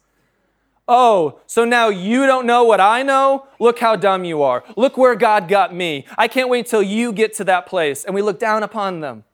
Oh, 0.88 1.40
so 1.46 1.64
now 1.64 1.88
you 1.88 2.26
don't 2.26 2.46
know 2.46 2.62
what 2.62 2.80
I 2.80 3.02
know? 3.02 3.46
Look 3.58 3.80
how 3.80 3.96
dumb 3.96 4.24
you 4.24 4.42
are. 4.42 4.62
Look 4.76 4.96
where 4.96 5.16
God 5.16 5.48
got 5.48 5.74
me. 5.74 6.06
I 6.16 6.28
can't 6.28 6.48
wait 6.48 6.66
till 6.66 6.82
you 6.82 7.12
get 7.12 7.34
to 7.34 7.44
that 7.44 7.66
place. 7.66 8.04
And 8.04 8.14
we 8.14 8.22
look 8.22 8.38
down 8.38 8.62
upon 8.62 9.00
them. 9.00 9.24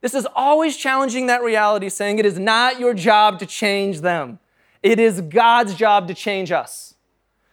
This 0.00 0.14
is 0.14 0.26
always 0.34 0.76
challenging 0.76 1.26
that 1.26 1.42
reality, 1.42 1.88
saying 1.88 2.18
it 2.18 2.26
is 2.26 2.38
not 2.38 2.78
your 2.78 2.94
job 2.94 3.38
to 3.40 3.46
change 3.46 4.00
them, 4.00 4.38
it 4.82 4.98
is 4.98 5.20
God's 5.20 5.74
job 5.74 6.08
to 6.08 6.14
change 6.14 6.50
us. 6.52 6.94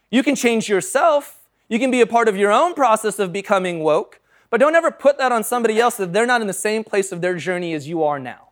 You 0.09 0.23
can 0.23 0.35
change 0.35 0.69
yourself, 0.69 1.43
you 1.67 1.79
can 1.79 1.91
be 1.91 2.01
a 2.01 2.07
part 2.07 2.27
of 2.27 2.37
your 2.37 2.51
own 2.51 2.73
process 2.73 3.19
of 3.19 3.33
becoming 3.33 3.79
woke, 3.79 4.21
but 4.49 4.59
don't 4.59 4.75
ever 4.75 4.91
put 4.91 5.17
that 5.17 5.31
on 5.31 5.43
somebody 5.43 5.79
else 5.79 5.97
that 5.97 6.13
they're 6.13 6.25
not 6.25 6.41
in 6.41 6.47
the 6.47 6.53
same 6.53 6.83
place 6.83 7.11
of 7.11 7.21
their 7.21 7.35
journey 7.35 7.73
as 7.73 7.87
you 7.87 8.03
are 8.03 8.19
now. 8.19 8.49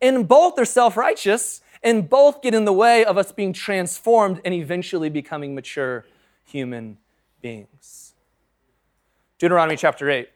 And 0.00 0.28
both, 0.28 0.54
they're 0.54 0.64
self 0.64 0.96
righteous, 0.96 1.60
and 1.82 2.08
both 2.08 2.42
get 2.42 2.54
in 2.54 2.64
the 2.64 2.72
way 2.72 3.04
of 3.04 3.18
us 3.18 3.32
being 3.32 3.52
transformed 3.52 4.40
and 4.44 4.54
eventually 4.54 5.08
becoming 5.08 5.54
mature 5.54 6.04
human 6.44 6.98
beings. 7.42 8.14
Deuteronomy 9.38 9.76
chapter 9.76 10.08
8. 10.08 10.28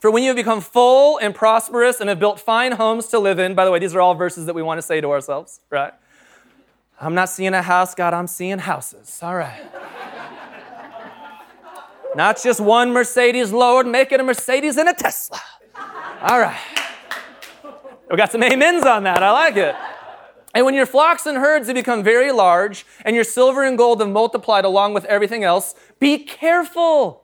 For 0.00 0.10
when 0.10 0.22
you 0.22 0.28
have 0.28 0.36
become 0.36 0.60
full 0.60 1.18
and 1.18 1.34
prosperous 1.34 2.00
and 2.00 2.08
have 2.08 2.20
built 2.20 2.38
fine 2.38 2.72
homes 2.72 3.08
to 3.08 3.18
live 3.18 3.38
in, 3.38 3.54
by 3.54 3.64
the 3.64 3.70
way, 3.70 3.80
these 3.80 3.94
are 3.94 4.00
all 4.00 4.14
verses 4.14 4.46
that 4.46 4.54
we 4.54 4.62
want 4.62 4.78
to 4.78 4.82
say 4.82 5.00
to 5.00 5.10
ourselves, 5.10 5.60
right? 5.70 5.92
I'm 7.00 7.14
not 7.14 7.28
seeing 7.28 7.54
a 7.54 7.62
house, 7.62 7.94
God, 7.94 8.12
I'm 8.12 8.26
seeing 8.26 8.58
houses. 8.58 9.20
All 9.22 9.36
right. 9.36 9.62
not 12.16 12.42
just 12.42 12.60
one 12.60 12.92
Mercedes, 12.92 13.52
Lord, 13.52 13.86
make 13.86 14.10
it 14.10 14.20
a 14.20 14.24
Mercedes 14.24 14.76
and 14.76 14.88
a 14.88 14.94
Tesla. 14.94 15.40
All 16.22 16.40
right. 16.40 16.58
We 18.10 18.16
got 18.16 18.32
some 18.32 18.42
amens 18.42 18.84
on 18.84 19.04
that. 19.04 19.22
I 19.22 19.30
like 19.30 19.56
it. 19.56 19.74
And 20.54 20.64
when 20.64 20.74
your 20.74 20.86
flocks 20.86 21.26
and 21.26 21.36
herds 21.36 21.68
have 21.68 21.76
become 21.76 22.02
very 22.02 22.32
large, 22.32 22.86
and 23.04 23.14
your 23.14 23.24
silver 23.24 23.62
and 23.62 23.78
gold 23.78 24.00
have 24.00 24.08
multiplied 24.08 24.64
along 24.64 24.94
with 24.94 25.04
everything 25.04 25.44
else, 25.44 25.74
be 26.00 26.18
careful. 26.18 27.22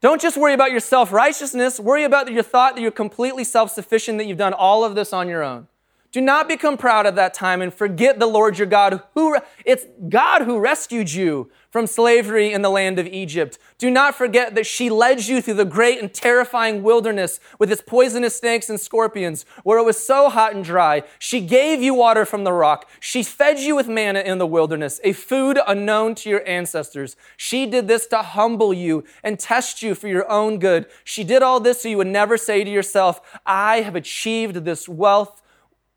Don't 0.00 0.20
just 0.20 0.36
worry 0.36 0.54
about 0.54 0.70
your 0.70 0.80
self 0.80 1.12
righteousness, 1.12 1.78
worry 1.78 2.04
about 2.04 2.32
your 2.32 2.42
thought 2.42 2.76
that 2.76 2.80
you're 2.80 2.90
completely 2.90 3.44
self 3.44 3.70
sufficient, 3.70 4.18
that 4.18 4.26
you've 4.26 4.38
done 4.38 4.54
all 4.54 4.84
of 4.84 4.94
this 4.94 5.12
on 5.12 5.28
your 5.28 5.42
own. 5.42 5.66
Do 6.12 6.20
not 6.20 6.46
become 6.46 6.76
proud 6.76 7.06
at 7.06 7.16
that 7.16 7.32
time 7.32 7.62
and 7.62 7.72
forget 7.72 8.18
the 8.18 8.26
Lord 8.26 8.58
your 8.58 8.66
God, 8.66 9.02
who 9.14 9.38
it's 9.64 9.86
God 10.10 10.42
who 10.42 10.58
rescued 10.58 11.10
you 11.10 11.50
from 11.70 11.86
slavery 11.86 12.52
in 12.52 12.60
the 12.60 12.68
land 12.68 12.98
of 12.98 13.06
Egypt. 13.06 13.58
Do 13.78 13.90
not 13.90 14.14
forget 14.14 14.54
that 14.54 14.66
she 14.66 14.90
led 14.90 15.24
you 15.24 15.40
through 15.40 15.54
the 15.54 15.64
great 15.64 15.98
and 16.02 16.12
terrifying 16.12 16.82
wilderness 16.82 17.40
with 17.58 17.72
its 17.72 17.80
poisonous 17.80 18.36
snakes 18.36 18.68
and 18.68 18.78
scorpions, 18.78 19.46
where 19.64 19.78
it 19.78 19.84
was 19.84 20.06
so 20.06 20.28
hot 20.28 20.54
and 20.54 20.62
dry. 20.62 21.02
She 21.18 21.40
gave 21.40 21.80
you 21.80 21.94
water 21.94 22.26
from 22.26 22.44
the 22.44 22.52
rock. 22.52 22.90
She 23.00 23.22
fed 23.22 23.58
you 23.58 23.74
with 23.74 23.88
manna 23.88 24.20
in 24.20 24.36
the 24.36 24.46
wilderness, 24.46 25.00
a 25.02 25.14
food 25.14 25.58
unknown 25.66 26.14
to 26.16 26.28
your 26.28 26.46
ancestors. 26.46 27.16
She 27.38 27.64
did 27.64 27.88
this 27.88 28.06
to 28.08 28.18
humble 28.18 28.74
you 28.74 29.04
and 29.24 29.38
test 29.38 29.82
you 29.82 29.94
for 29.94 30.08
your 30.08 30.30
own 30.30 30.58
good. 30.58 30.84
She 31.04 31.24
did 31.24 31.42
all 31.42 31.58
this 31.58 31.80
so 31.80 31.88
you 31.88 31.96
would 31.96 32.06
never 32.06 32.36
say 32.36 32.64
to 32.64 32.70
yourself, 32.70 33.40
I 33.46 33.80
have 33.80 33.96
achieved 33.96 34.56
this 34.56 34.86
wealth 34.86 35.41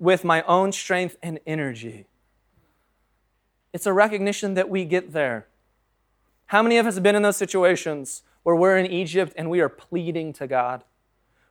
with 0.06 0.24
my 0.24 0.44
own 0.44 0.72
strength 0.72 1.18
and 1.22 1.40
energy. 1.46 2.06
It's 3.74 3.86
a 3.86 3.92
recognition 3.92 4.54
that 4.54 4.70
we 4.70 4.86
get 4.86 5.12
there. 5.12 5.48
How 6.46 6.62
many 6.62 6.78
of 6.78 6.86
us 6.86 6.94
have 6.94 7.04
been 7.04 7.16
in 7.16 7.24
those 7.24 7.38
situations 7.38 8.22
where 8.44 8.56
we're 8.56 8.78
in 8.78 8.86
Egypt 8.86 9.34
and 9.36 9.50
we 9.50 9.60
are 9.60 9.68
pleading 9.68 10.32
to 10.34 10.48
God? 10.48 10.84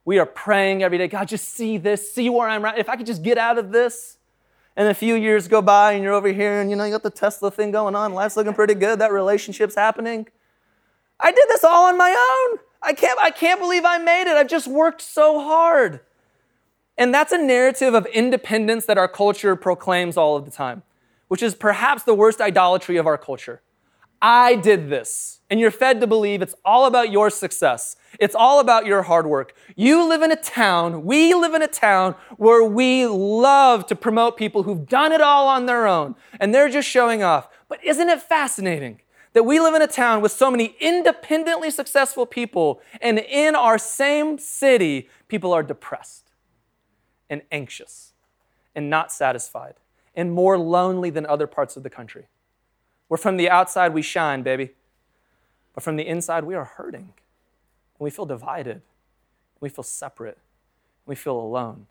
We 0.05 0.19
are 0.19 0.27
praying 0.27 0.83
every 0.83 0.99
day, 0.99 1.09
God, 1.09 1.29
just 1.29 1.49
see 1.49 1.79
this, 1.79 2.13
see 2.15 2.31
where 2.31 2.49
I'm 2.49 2.65
at. 2.65 2.79
If 2.79 2.89
I 2.89 2.97
could 2.97 3.07
just 3.07 3.23
get 3.23 3.39
out 3.39 3.59
of 3.59 3.73
this. 3.73 4.19
And 4.77 4.89
a 4.89 4.95
few 4.95 5.15
years 5.15 5.47
go 5.49 5.61
by 5.61 5.93
and 5.93 6.03
you're 6.03 6.13
over 6.13 6.33
here 6.33 6.61
and 6.61 6.71
you 6.71 6.77
know, 6.77 6.85
you 6.85 6.93
got 6.93 7.03
the 7.03 7.11
Tesla 7.11 7.51
thing 7.51 7.71
going 7.71 7.95
on, 7.95 8.13
life's 8.13 8.37
looking 8.37 8.55
pretty 8.55 8.75
good, 8.75 8.99
that 9.01 9.13
relationship's 9.13 9.75
happening. 9.75 10.27
I 11.21 11.31
did 11.31 11.45
this 11.49 11.63
all 11.63 11.87
on 11.87 11.99
my 11.99 12.11
own. 12.11 12.59
I 12.83 12.93
can't, 12.93 13.19
I 13.21 13.31
can't 13.31 13.61
believe 13.61 13.85
I 13.85 13.99
made 13.99 14.23
it. 14.23 14.37
I've 14.37 14.49
just 14.49 14.67
worked 14.67 15.01
so 15.01 15.41
hard. 15.41 16.01
And 16.97 17.13
that's 17.13 17.33
a 17.33 17.39
narrative 17.39 17.95
of 17.95 18.07
independence 18.07 18.87
that 18.87 18.99
our 18.99 19.09
culture 19.09 19.57
proclaims 19.57 20.17
all 20.17 20.37
of 20.37 20.45
the 20.45 20.51
time, 20.51 20.83
which 21.29 21.43
is 21.43 21.55
perhaps 21.55 22.05
the 22.05 22.15
worst 22.15 22.41
idolatry 22.41 22.97
of 22.97 23.07
our 23.07 23.19
culture. 23.19 23.63
I 24.23 24.55
did 24.55 24.89
this. 24.89 25.41
And 25.51 25.61
you're 25.61 25.71
fed 25.71 26.01
to 26.01 26.07
believe 26.07 26.41
it's 26.41 26.55
all 26.65 26.87
about 26.87 27.13
your 27.13 27.29
success. 27.29 27.97
It's 28.19 28.35
all 28.35 28.59
about 28.59 28.87
your 28.87 29.03
hard 29.03 29.27
work. 29.27 29.55
You 29.77 30.09
live 30.09 30.23
in 30.23 30.33
a 30.33 30.37
town, 30.37 31.05
we 31.05 31.35
live 31.35 31.53
in 31.53 31.61
a 31.61 31.69
town 31.69 32.15
where 32.39 32.65
we 32.65 33.07
love 33.07 33.87
to 33.89 33.95
promote 33.95 34.37
people 34.37 34.63
who've 34.63 34.87
done 34.87 35.13
it 35.13 35.21
all 35.21 35.47
on 35.47 35.67
their 35.67 35.87
own 35.87 36.15
and 36.41 36.55
they're 36.55 36.71
just 36.71 36.89
showing 36.89 37.23
off. 37.23 37.49
But 37.69 37.85
isn't 37.85 38.09
it 38.09 38.23
fascinating 38.23 39.01
that 39.35 39.43
we 39.43 39.61
live 39.61 39.75
in 39.75 39.83
a 39.83 39.87
town 39.87 40.23
with 40.23 40.33
so 40.33 40.51
many 40.51 40.75
independently 40.81 41.71
successful 41.71 42.25
people 42.25 42.81
and 43.03 43.19
in 43.19 43.55
our 43.55 43.79
same 43.79 44.39
city, 44.39 45.09
people 45.29 45.53
are 45.53 45.63
depressed? 45.63 46.24
And 47.29 47.43
anxious 47.51 48.13
and 48.75 48.91
not 48.91 49.13
satisfied 49.13 49.75
and 50.15 50.33
more 50.33 50.59
lonely 50.59 51.11
than 51.11 51.27
other 51.27 51.47
parts 51.47 51.77
of 51.77 51.83
the 51.83 51.91
country. 51.91 52.27
Where 53.09 53.19
from 53.19 53.37
the 53.37 53.51
outside 53.51 53.93
we 53.93 54.03
shine, 54.03 54.43
baby, 54.43 54.71
but 55.75 55.83
from 55.83 55.97
the 55.97 56.07
inside 56.07 56.45
we 56.45 56.55
are 56.55 56.65
hurting. 56.65 57.13
And 57.99 58.05
we 58.05 58.11
feel 58.11 58.27
divided. 58.27 58.83
We 59.61 59.69
feel 59.69 59.85
separate. 59.85 60.39
We 61.07 61.15
feel 61.15 61.39
alone. 61.39 61.87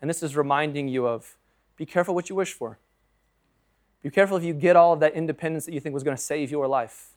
And 0.00 0.08
this 0.08 0.22
is 0.22 0.36
reminding 0.36 0.88
you 0.88 1.06
of 1.06 1.36
be 1.76 1.86
careful 1.86 2.14
what 2.14 2.28
you 2.28 2.36
wish 2.36 2.52
for. 2.52 2.78
Be 4.02 4.10
careful 4.10 4.36
if 4.36 4.44
you 4.44 4.54
get 4.54 4.76
all 4.76 4.92
of 4.92 5.00
that 5.00 5.14
independence 5.14 5.66
that 5.66 5.74
you 5.74 5.80
think 5.80 5.92
was 5.92 6.02
going 6.02 6.16
to 6.16 6.22
save 6.22 6.50
your 6.50 6.66
life. 6.66 7.08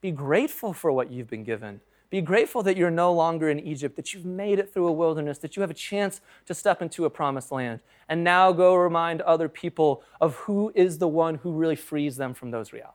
Be 0.00 0.10
grateful 0.10 0.72
for 0.72 0.92
what 0.92 1.10
you've 1.10 1.28
been 1.28 1.44
given. 1.44 1.80
Be 2.10 2.22
grateful 2.22 2.62
that 2.62 2.76
you're 2.76 2.90
no 2.90 3.12
longer 3.12 3.50
in 3.50 3.60
Egypt, 3.60 3.96
that 3.96 4.14
you've 4.14 4.24
made 4.24 4.58
it 4.58 4.72
through 4.72 4.88
a 4.88 4.92
wilderness, 4.92 5.38
that 5.38 5.56
you 5.56 5.60
have 5.60 5.70
a 5.70 5.74
chance 5.74 6.22
to 6.46 6.54
step 6.54 6.80
into 6.80 7.04
a 7.04 7.10
promised 7.10 7.52
land. 7.52 7.80
And 8.08 8.24
now 8.24 8.50
go 8.52 8.74
remind 8.74 9.20
other 9.22 9.48
people 9.48 10.02
of 10.20 10.36
who 10.36 10.72
is 10.74 10.98
the 10.98 11.08
one 11.08 11.36
who 11.36 11.52
really 11.52 11.76
frees 11.76 12.16
them 12.16 12.32
from 12.32 12.50
those 12.50 12.72
realities. 12.72 12.94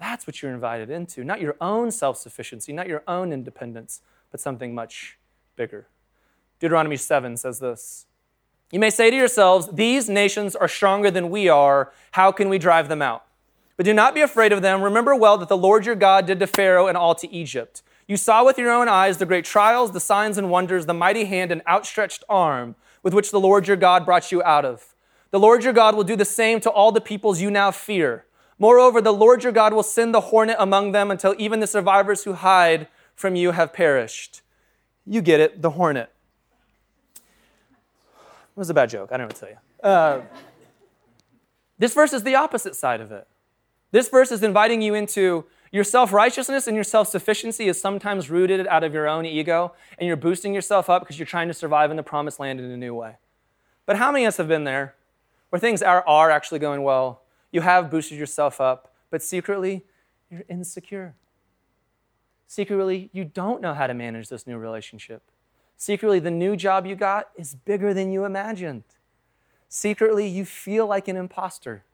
That's 0.00 0.26
what 0.26 0.42
you're 0.42 0.52
invited 0.52 0.90
into, 0.90 1.22
not 1.22 1.40
your 1.40 1.56
own 1.60 1.92
self 1.92 2.16
sufficiency, 2.16 2.72
not 2.72 2.88
your 2.88 3.04
own 3.06 3.32
independence, 3.32 4.00
but 4.30 4.40
something 4.40 4.74
much 4.74 5.18
bigger. 5.54 5.88
Deuteronomy 6.58 6.96
7 6.96 7.36
says 7.36 7.60
this 7.60 8.06
You 8.72 8.80
may 8.80 8.90
say 8.90 9.10
to 9.10 9.16
yourselves, 9.16 9.68
These 9.72 10.08
nations 10.08 10.56
are 10.56 10.68
stronger 10.68 11.12
than 11.12 11.30
we 11.30 11.48
are. 11.48 11.92
How 12.12 12.32
can 12.32 12.48
we 12.48 12.58
drive 12.58 12.88
them 12.88 13.02
out? 13.02 13.24
But 13.78 13.86
do 13.86 13.94
not 13.94 14.12
be 14.12 14.20
afraid 14.20 14.52
of 14.52 14.60
them. 14.60 14.82
Remember 14.82 15.14
well 15.14 15.38
that 15.38 15.48
the 15.48 15.56
Lord 15.56 15.86
your 15.86 15.94
God 15.94 16.26
did 16.26 16.40
to 16.40 16.48
Pharaoh 16.48 16.88
and 16.88 16.96
all 16.96 17.14
to 17.14 17.32
Egypt. 17.32 17.80
You 18.08 18.16
saw 18.16 18.44
with 18.44 18.58
your 18.58 18.72
own 18.72 18.88
eyes 18.88 19.18
the 19.18 19.24
great 19.24 19.44
trials, 19.44 19.92
the 19.92 20.00
signs 20.00 20.36
and 20.36 20.50
wonders, 20.50 20.86
the 20.86 20.94
mighty 20.94 21.26
hand 21.26 21.52
and 21.52 21.62
outstretched 21.68 22.24
arm 22.28 22.74
with 23.04 23.14
which 23.14 23.30
the 23.30 23.38
Lord 23.38 23.68
your 23.68 23.76
God 23.76 24.04
brought 24.04 24.32
you 24.32 24.42
out 24.42 24.64
of. 24.64 24.96
The 25.30 25.38
Lord 25.38 25.62
your 25.62 25.72
God 25.72 25.94
will 25.94 26.02
do 26.02 26.16
the 26.16 26.24
same 26.24 26.58
to 26.60 26.70
all 26.70 26.90
the 26.90 27.00
peoples 27.00 27.40
you 27.40 27.52
now 27.52 27.70
fear. 27.70 28.24
Moreover, 28.58 29.00
the 29.00 29.12
Lord 29.12 29.44
your 29.44 29.52
God 29.52 29.72
will 29.72 29.84
send 29.84 30.12
the 30.12 30.22
hornet 30.22 30.56
among 30.58 30.90
them 30.90 31.12
until 31.12 31.36
even 31.38 31.60
the 31.60 31.66
survivors 31.68 32.24
who 32.24 32.32
hide 32.32 32.88
from 33.14 33.36
you 33.36 33.52
have 33.52 33.72
perished. 33.72 34.42
You 35.06 35.22
get 35.22 35.38
it, 35.38 35.62
the 35.62 35.70
hornet. 35.70 36.12
It 37.14 37.20
was 38.56 38.70
a 38.70 38.74
bad 38.74 38.90
joke. 38.90 39.10
I 39.12 39.18
don't 39.18 39.20
know 39.20 39.26
what 39.28 39.36
to 39.36 39.40
tell 39.40 39.50
you. 39.50 39.88
Uh, 39.88 40.22
this 41.78 41.94
verse 41.94 42.12
is 42.12 42.24
the 42.24 42.34
opposite 42.34 42.74
side 42.74 43.00
of 43.00 43.12
it. 43.12 43.28
This 43.90 44.08
verse 44.08 44.30
is 44.30 44.42
inviting 44.42 44.82
you 44.82 44.94
into 44.94 45.46
your 45.72 45.84
self 45.84 46.12
righteousness 46.12 46.66
and 46.66 46.74
your 46.74 46.84
self 46.84 47.08
sufficiency 47.08 47.68
is 47.68 47.80
sometimes 47.80 48.30
rooted 48.30 48.66
out 48.66 48.84
of 48.84 48.92
your 48.92 49.08
own 49.08 49.26
ego, 49.26 49.74
and 49.98 50.06
you're 50.06 50.16
boosting 50.16 50.54
yourself 50.54 50.88
up 50.90 51.02
because 51.02 51.18
you're 51.18 51.26
trying 51.26 51.48
to 51.48 51.54
survive 51.54 51.90
in 51.90 51.96
the 51.96 52.02
promised 52.02 52.40
land 52.40 52.60
in 52.60 52.70
a 52.70 52.76
new 52.76 52.94
way. 52.94 53.16
But 53.86 53.96
how 53.96 54.12
many 54.12 54.24
of 54.24 54.28
us 54.28 54.36
have 54.36 54.48
been 54.48 54.64
there 54.64 54.94
where 55.50 55.60
things 55.60 55.82
are, 55.82 56.06
are 56.06 56.30
actually 56.30 56.58
going 56.58 56.82
well? 56.82 57.22
You 57.50 57.62
have 57.62 57.90
boosted 57.90 58.18
yourself 58.18 58.60
up, 58.60 58.92
but 59.10 59.22
secretly, 59.22 59.84
you're 60.30 60.44
insecure. 60.48 61.14
Secretly, 62.46 63.10
you 63.12 63.24
don't 63.24 63.60
know 63.60 63.74
how 63.74 63.86
to 63.86 63.94
manage 63.94 64.28
this 64.28 64.46
new 64.46 64.58
relationship. 64.58 65.22
Secretly, 65.76 66.18
the 66.18 66.30
new 66.30 66.56
job 66.56 66.86
you 66.86 66.96
got 66.96 67.28
is 67.36 67.54
bigger 67.54 67.94
than 67.94 68.10
you 68.10 68.24
imagined. 68.24 68.84
Secretly, 69.68 70.26
you 70.26 70.44
feel 70.44 70.86
like 70.86 71.08
an 71.08 71.16
imposter. 71.16 71.84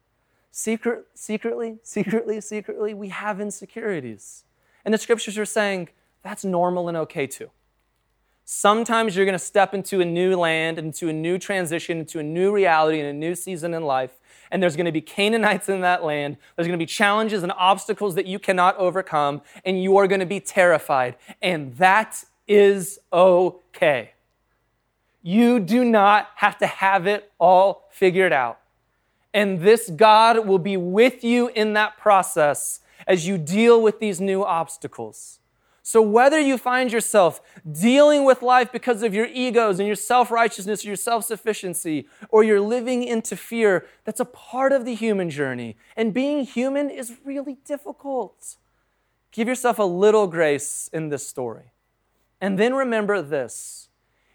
Secret, 0.56 1.06
secretly, 1.14 1.78
secretly, 1.82 2.40
secretly, 2.40 2.94
we 2.94 3.08
have 3.08 3.40
insecurities. 3.40 4.44
And 4.84 4.94
the 4.94 4.98
scriptures 4.98 5.36
are 5.36 5.44
saying 5.44 5.88
that's 6.22 6.44
normal 6.44 6.86
and 6.86 6.96
okay 6.96 7.26
too. 7.26 7.50
Sometimes 8.44 9.16
you're 9.16 9.24
going 9.24 9.32
to 9.32 9.38
step 9.40 9.74
into 9.74 10.00
a 10.00 10.04
new 10.04 10.36
land, 10.36 10.78
into 10.78 11.08
a 11.08 11.12
new 11.12 11.38
transition, 11.38 11.98
into 11.98 12.20
a 12.20 12.22
new 12.22 12.52
reality, 12.52 13.00
in 13.00 13.06
a 13.06 13.12
new 13.12 13.34
season 13.34 13.74
in 13.74 13.82
life. 13.82 14.12
And 14.52 14.62
there's 14.62 14.76
going 14.76 14.86
to 14.86 14.92
be 14.92 15.00
Canaanites 15.00 15.68
in 15.68 15.80
that 15.80 16.04
land. 16.04 16.36
There's 16.54 16.68
going 16.68 16.78
to 16.78 16.82
be 16.82 16.86
challenges 16.86 17.42
and 17.42 17.50
obstacles 17.56 18.14
that 18.14 18.26
you 18.26 18.38
cannot 18.38 18.76
overcome. 18.76 19.42
And 19.64 19.82
you 19.82 19.96
are 19.96 20.06
going 20.06 20.20
to 20.20 20.24
be 20.24 20.38
terrified. 20.38 21.16
And 21.42 21.74
that 21.78 22.24
is 22.46 23.00
okay. 23.12 24.12
You 25.20 25.58
do 25.58 25.84
not 25.84 26.28
have 26.36 26.56
to 26.58 26.68
have 26.68 27.08
it 27.08 27.32
all 27.40 27.88
figured 27.90 28.32
out. 28.32 28.60
And 29.34 29.60
this 29.60 29.90
God 29.90 30.46
will 30.46 30.60
be 30.60 30.76
with 30.76 31.24
you 31.24 31.48
in 31.48 31.72
that 31.72 31.98
process 31.98 32.80
as 33.06 33.26
you 33.26 33.36
deal 33.36 33.82
with 33.82 33.98
these 33.98 34.20
new 34.20 34.44
obstacles. 34.44 35.40
So, 35.82 36.00
whether 36.00 36.40
you 36.40 36.56
find 36.56 36.90
yourself 36.90 37.42
dealing 37.70 38.24
with 38.24 38.40
life 38.40 38.72
because 38.72 39.02
of 39.02 39.12
your 39.12 39.26
egos 39.26 39.78
and 39.78 39.86
your 39.86 39.96
self 39.96 40.30
righteousness, 40.30 40.82
or 40.82 40.88
your 40.88 40.96
self 40.96 41.26
sufficiency, 41.26 42.08
or 42.30 42.42
you're 42.42 42.60
living 42.60 43.04
into 43.04 43.36
fear, 43.36 43.86
that's 44.04 44.20
a 44.20 44.24
part 44.24 44.72
of 44.72 44.86
the 44.86 44.94
human 44.94 45.28
journey. 45.28 45.76
And 45.94 46.14
being 46.14 46.44
human 46.44 46.88
is 46.88 47.12
really 47.22 47.58
difficult. 47.66 48.56
Give 49.30 49.46
yourself 49.46 49.78
a 49.78 49.82
little 49.82 50.26
grace 50.26 50.88
in 50.90 51.10
this 51.10 51.28
story. 51.28 51.72
And 52.40 52.58
then 52.58 52.72
remember 52.72 53.20
this 53.20 53.88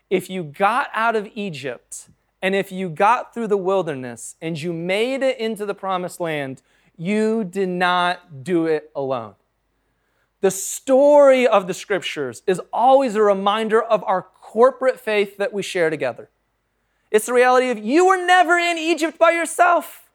if 0.09 0.29
you 0.29 0.43
got 0.43 0.89
out 0.93 1.15
of 1.15 1.27
Egypt 1.33 2.09
and 2.41 2.56
if 2.56 2.71
you 2.71 2.89
got 2.89 3.34
through 3.34 3.47
the 3.47 3.58
wilderness 3.58 4.36
and 4.41 4.62
you 4.62 4.71
made 4.71 5.21
it 5.23 5.38
into 5.39 5.65
the 5.65 5.73
promised 5.73 6.19
land, 6.19 6.62
you 6.97 7.43
did 7.43 7.69
not 7.69 8.43
do 8.43 8.65
it 8.65 8.91
alone. 8.95 9.36
The 10.41 10.52
story 10.52 11.45
of 11.45 11.67
the 11.67 11.73
scriptures 11.73 12.43
is 12.47 12.62
always 12.71 13.15
a 13.15 13.21
reminder 13.21 13.82
of 13.82 14.04
our 14.06 14.21
corporate 14.21 14.99
faith 14.99 15.38
that 15.38 15.52
we 15.52 15.62
share 15.62 15.89
together. 15.89 16.30
It's 17.12 17.25
the 17.25 17.34
reality 17.34 17.69
of 17.71 17.78
you 17.78 18.06
were 18.06 18.25
never 18.25 18.58
in 18.58 18.78
Egypt 18.78 19.17
by 19.17 19.32
yourself. 19.32 20.10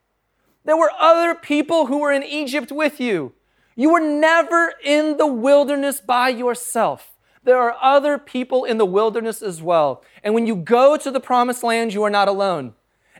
There 0.65 0.77
were 0.77 0.93
other 0.99 1.35
people 1.35 1.87
who 1.87 1.99
were 1.99 2.13
in 2.13 2.23
Egypt 2.23 2.73
with 2.73 3.01
you. 3.01 3.35
You 3.77 3.91
were 3.93 4.01
never 4.01 4.73
in 4.83 5.19
the 5.19 5.27
wilderness 5.27 6.01
by 6.01 6.31
yourself 6.31 7.13
there 7.45 7.59
are 7.59 7.77
other 7.81 8.19
people 8.19 8.65
in 8.65 8.79
the 8.79 8.87
wilderness 8.87 9.43
as 9.43 9.63
well. 9.63 10.03
And 10.23 10.35
when 10.35 10.47
you 10.47 10.57
go 10.57 10.97
to 10.97 11.11
the 11.11 11.21
promised 11.21 11.63
land, 11.63 11.93
you 11.93 12.03
are 12.03 12.11
not 12.11 12.29
alone. 12.29 12.75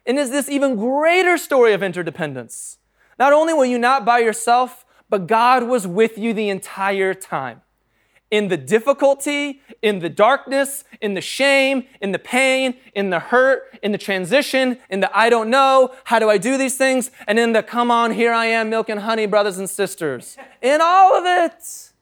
And 0.07 0.19
is 0.19 0.31
this 0.31 0.49
even 0.49 0.77
greater 0.77 1.39
story 1.39 1.73
of 1.73 1.83
interdependence? 1.83 2.79
Not 3.19 3.33
only 3.33 3.55
were 3.55 3.65
you 3.65 3.79
not 3.79 4.05
by 4.05 4.19
yourself, 4.19 4.85
but 5.09 5.27
God 5.27 5.65
was 5.65 5.87
with 5.87 6.19
you 6.19 6.33
the 6.33 6.49
entire 6.49 7.15
time. 7.15 7.61
In 8.31 8.49
the 8.49 8.57
difficulty, 8.57 9.61
in 9.81 10.01
the 10.01 10.09
darkness, 10.09 10.83
in 11.01 11.15
the 11.15 11.21
shame, 11.21 11.85
in 12.01 12.11
the 12.11 12.19
pain, 12.19 12.75
in 12.95 13.11
the 13.11 13.21
hurt, 13.21 13.79
in 13.83 13.93
the 13.93 13.99
transition, 13.99 14.79
in 14.91 15.01
the 15.01 15.17
I 15.17 15.31
don't 15.31 15.51
know, 15.51 15.95
how 16.05 16.19
do 16.19 16.29
I 16.29 16.39
do 16.39 16.59
these 16.59 16.77
things, 16.77 17.11
and 17.29 17.39
in 17.39 17.53
the 17.53 17.63
come 17.63 17.91
on, 17.91 18.13
here 18.13 18.33
I 18.33 18.47
am, 18.47 18.71
milk 18.71 18.89
and 18.89 19.01
honey, 19.01 19.27
brothers 19.27 19.59
and 19.59 19.71
sisters. 19.71 20.37
In 20.61 20.81
all 20.83 21.15
of 21.15 21.25
it, 21.27 21.93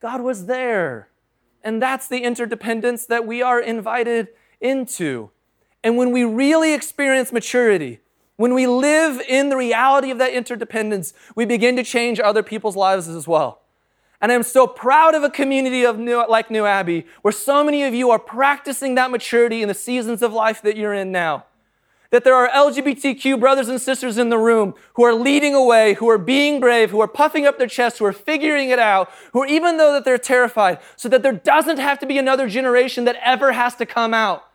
God 0.00 0.22
was 0.22 0.46
there. 0.46 1.09
And 1.62 1.82
that's 1.82 2.08
the 2.08 2.22
interdependence 2.22 3.06
that 3.06 3.26
we 3.26 3.42
are 3.42 3.60
invited 3.60 4.28
into. 4.60 5.30
And 5.82 5.96
when 5.96 6.10
we 6.12 6.24
really 6.24 6.74
experience 6.74 7.32
maturity, 7.32 8.00
when 8.36 8.54
we 8.54 8.66
live 8.66 9.20
in 9.28 9.48
the 9.48 9.56
reality 9.56 10.10
of 10.10 10.18
that 10.18 10.32
interdependence, 10.32 11.12
we 11.34 11.44
begin 11.44 11.76
to 11.76 11.84
change 11.84 12.20
other 12.20 12.42
people's 12.42 12.76
lives 12.76 13.08
as 13.08 13.28
well. 13.28 13.60
And 14.22 14.30
I'm 14.30 14.42
so 14.42 14.66
proud 14.66 15.14
of 15.14 15.22
a 15.22 15.30
community 15.30 15.84
of 15.84 15.98
New, 15.98 16.26
like 16.28 16.50
New 16.50 16.66
Abbey, 16.66 17.06
where 17.22 17.32
so 17.32 17.64
many 17.64 17.84
of 17.84 17.94
you 17.94 18.10
are 18.10 18.18
practicing 18.18 18.94
that 18.96 19.10
maturity 19.10 19.62
in 19.62 19.68
the 19.68 19.74
seasons 19.74 20.22
of 20.22 20.32
life 20.32 20.60
that 20.62 20.76
you're 20.76 20.92
in 20.92 21.10
now 21.10 21.44
that 22.10 22.24
there 22.24 22.34
are 22.34 22.48
LGBTQ 22.48 23.38
brothers 23.38 23.68
and 23.68 23.80
sisters 23.80 24.18
in 24.18 24.28
the 24.28 24.38
room 24.38 24.74
who 24.94 25.04
are 25.04 25.14
leading 25.14 25.54
away, 25.54 25.94
who 25.94 26.08
are 26.10 26.18
being 26.18 26.60
brave, 26.60 26.90
who 26.90 27.00
are 27.00 27.08
puffing 27.08 27.46
up 27.46 27.58
their 27.58 27.66
chests, 27.66 27.98
who 27.98 28.04
are 28.04 28.12
figuring 28.12 28.70
it 28.70 28.78
out, 28.78 29.10
who 29.32 29.42
are 29.42 29.46
even 29.46 29.76
though 29.76 29.92
that 29.92 30.04
they're 30.04 30.18
terrified, 30.18 30.78
so 30.96 31.08
that 31.08 31.22
there 31.22 31.32
doesn't 31.32 31.78
have 31.78 31.98
to 32.00 32.06
be 32.06 32.18
another 32.18 32.48
generation 32.48 33.04
that 33.04 33.16
ever 33.24 33.52
has 33.52 33.74
to 33.76 33.86
come 33.86 34.12
out. 34.12 34.49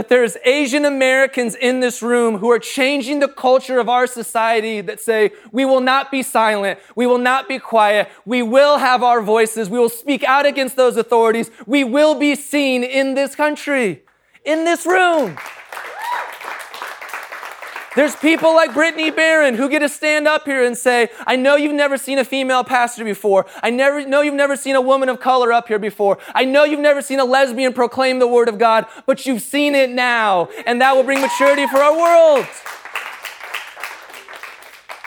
That 0.00 0.08
there's 0.08 0.38
Asian 0.46 0.86
Americans 0.86 1.54
in 1.54 1.80
this 1.80 2.00
room 2.00 2.38
who 2.38 2.50
are 2.50 2.58
changing 2.58 3.20
the 3.20 3.28
culture 3.28 3.78
of 3.78 3.86
our 3.86 4.06
society 4.06 4.80
that 4.80 4.98
say, 4.98 5.30
we 5.52 5.66
will 5.66 5.82
not 5.82 6.10
be 6.10 6.22
silent, 6.22 6.78
we 6.96 7.06
will 7.06 7.18
not 7.18 7.46
be 7.46 7.58
quiet, 7.58 8.08
we 8.24 8.42
will 8.42 8.78
have 8.78 9.02
our 9.02 9.20
voices, 9.20 9.68
we 9.68 9.78
will 9.78 9.90
speak 9.90 10.24
out 10.24 10.46
against 10.46 10.74
those 10.74 10.96
authorities, 10.96 11.50
we 11.66 11.84
will 11.84 12.14
be 12.14 12.34
seen 12.34 12.82
in 12.82 13.12
this 13.12 13.34
country, 13.34 14.02
in 14.42 14.64
this 14.64 14.86
room. 14.86 15.36
There's 17.96 18.14
people 18.14 18.54
like 18.54 18.72
Brittany 18.72 19.10
Barron 19.10 19.54
who 19.54 19.68
get 19.68 19.80
to 19.80 19.88
stand 19.88 20.28
up 20.28 20.44
here 20.44 20.64
and 20.64 20.78
say, 20.78 21.08
I 21.26 21.34
know 21.34 21.56
you've 21.56 21.74
never 21.74 21.98
seen 21.98 22.20
a 22.20 22.24
female 22.24 22.62
pastor 22.62 23.04
before. 23.04 23.46
I 23.64 23.70
never 23.70 24.06
know 24.06 24.20
you've 24.20 24.34
never 24.34 24.54
seen 24.54 24.76
a 24.76 24.80
woman 24.80 25.08
of 25.08 25.18
color 25.18 25.52
up 25.52 25.66
here 25.66 25.78
before. 25.78 26.18
I 26.32 26.44
know 26.44 26.62
you've 26.62 26.78
never 26.78 27.02
seen 27.02 27.18
a 27.18 27.24
lesbian 27.24 27.72
proclaim 27.72 28.20
the 28.20 28.28
word 28.28 28.48
of 28.48 28.58
God, 28.58 28.86
but 29.06 29.26
you've 29.26 29.42
seen 29.42 29.74
it 29.74 29.90
now. 29.90 30.48
And 30.66 30.80
that 30.80 30.94
will 30.94 31.02
bring 31.02 31.20
maturity 31.20 31.66
for 31.66 31.78
our 31.78 31.96
world. 31.96 32.46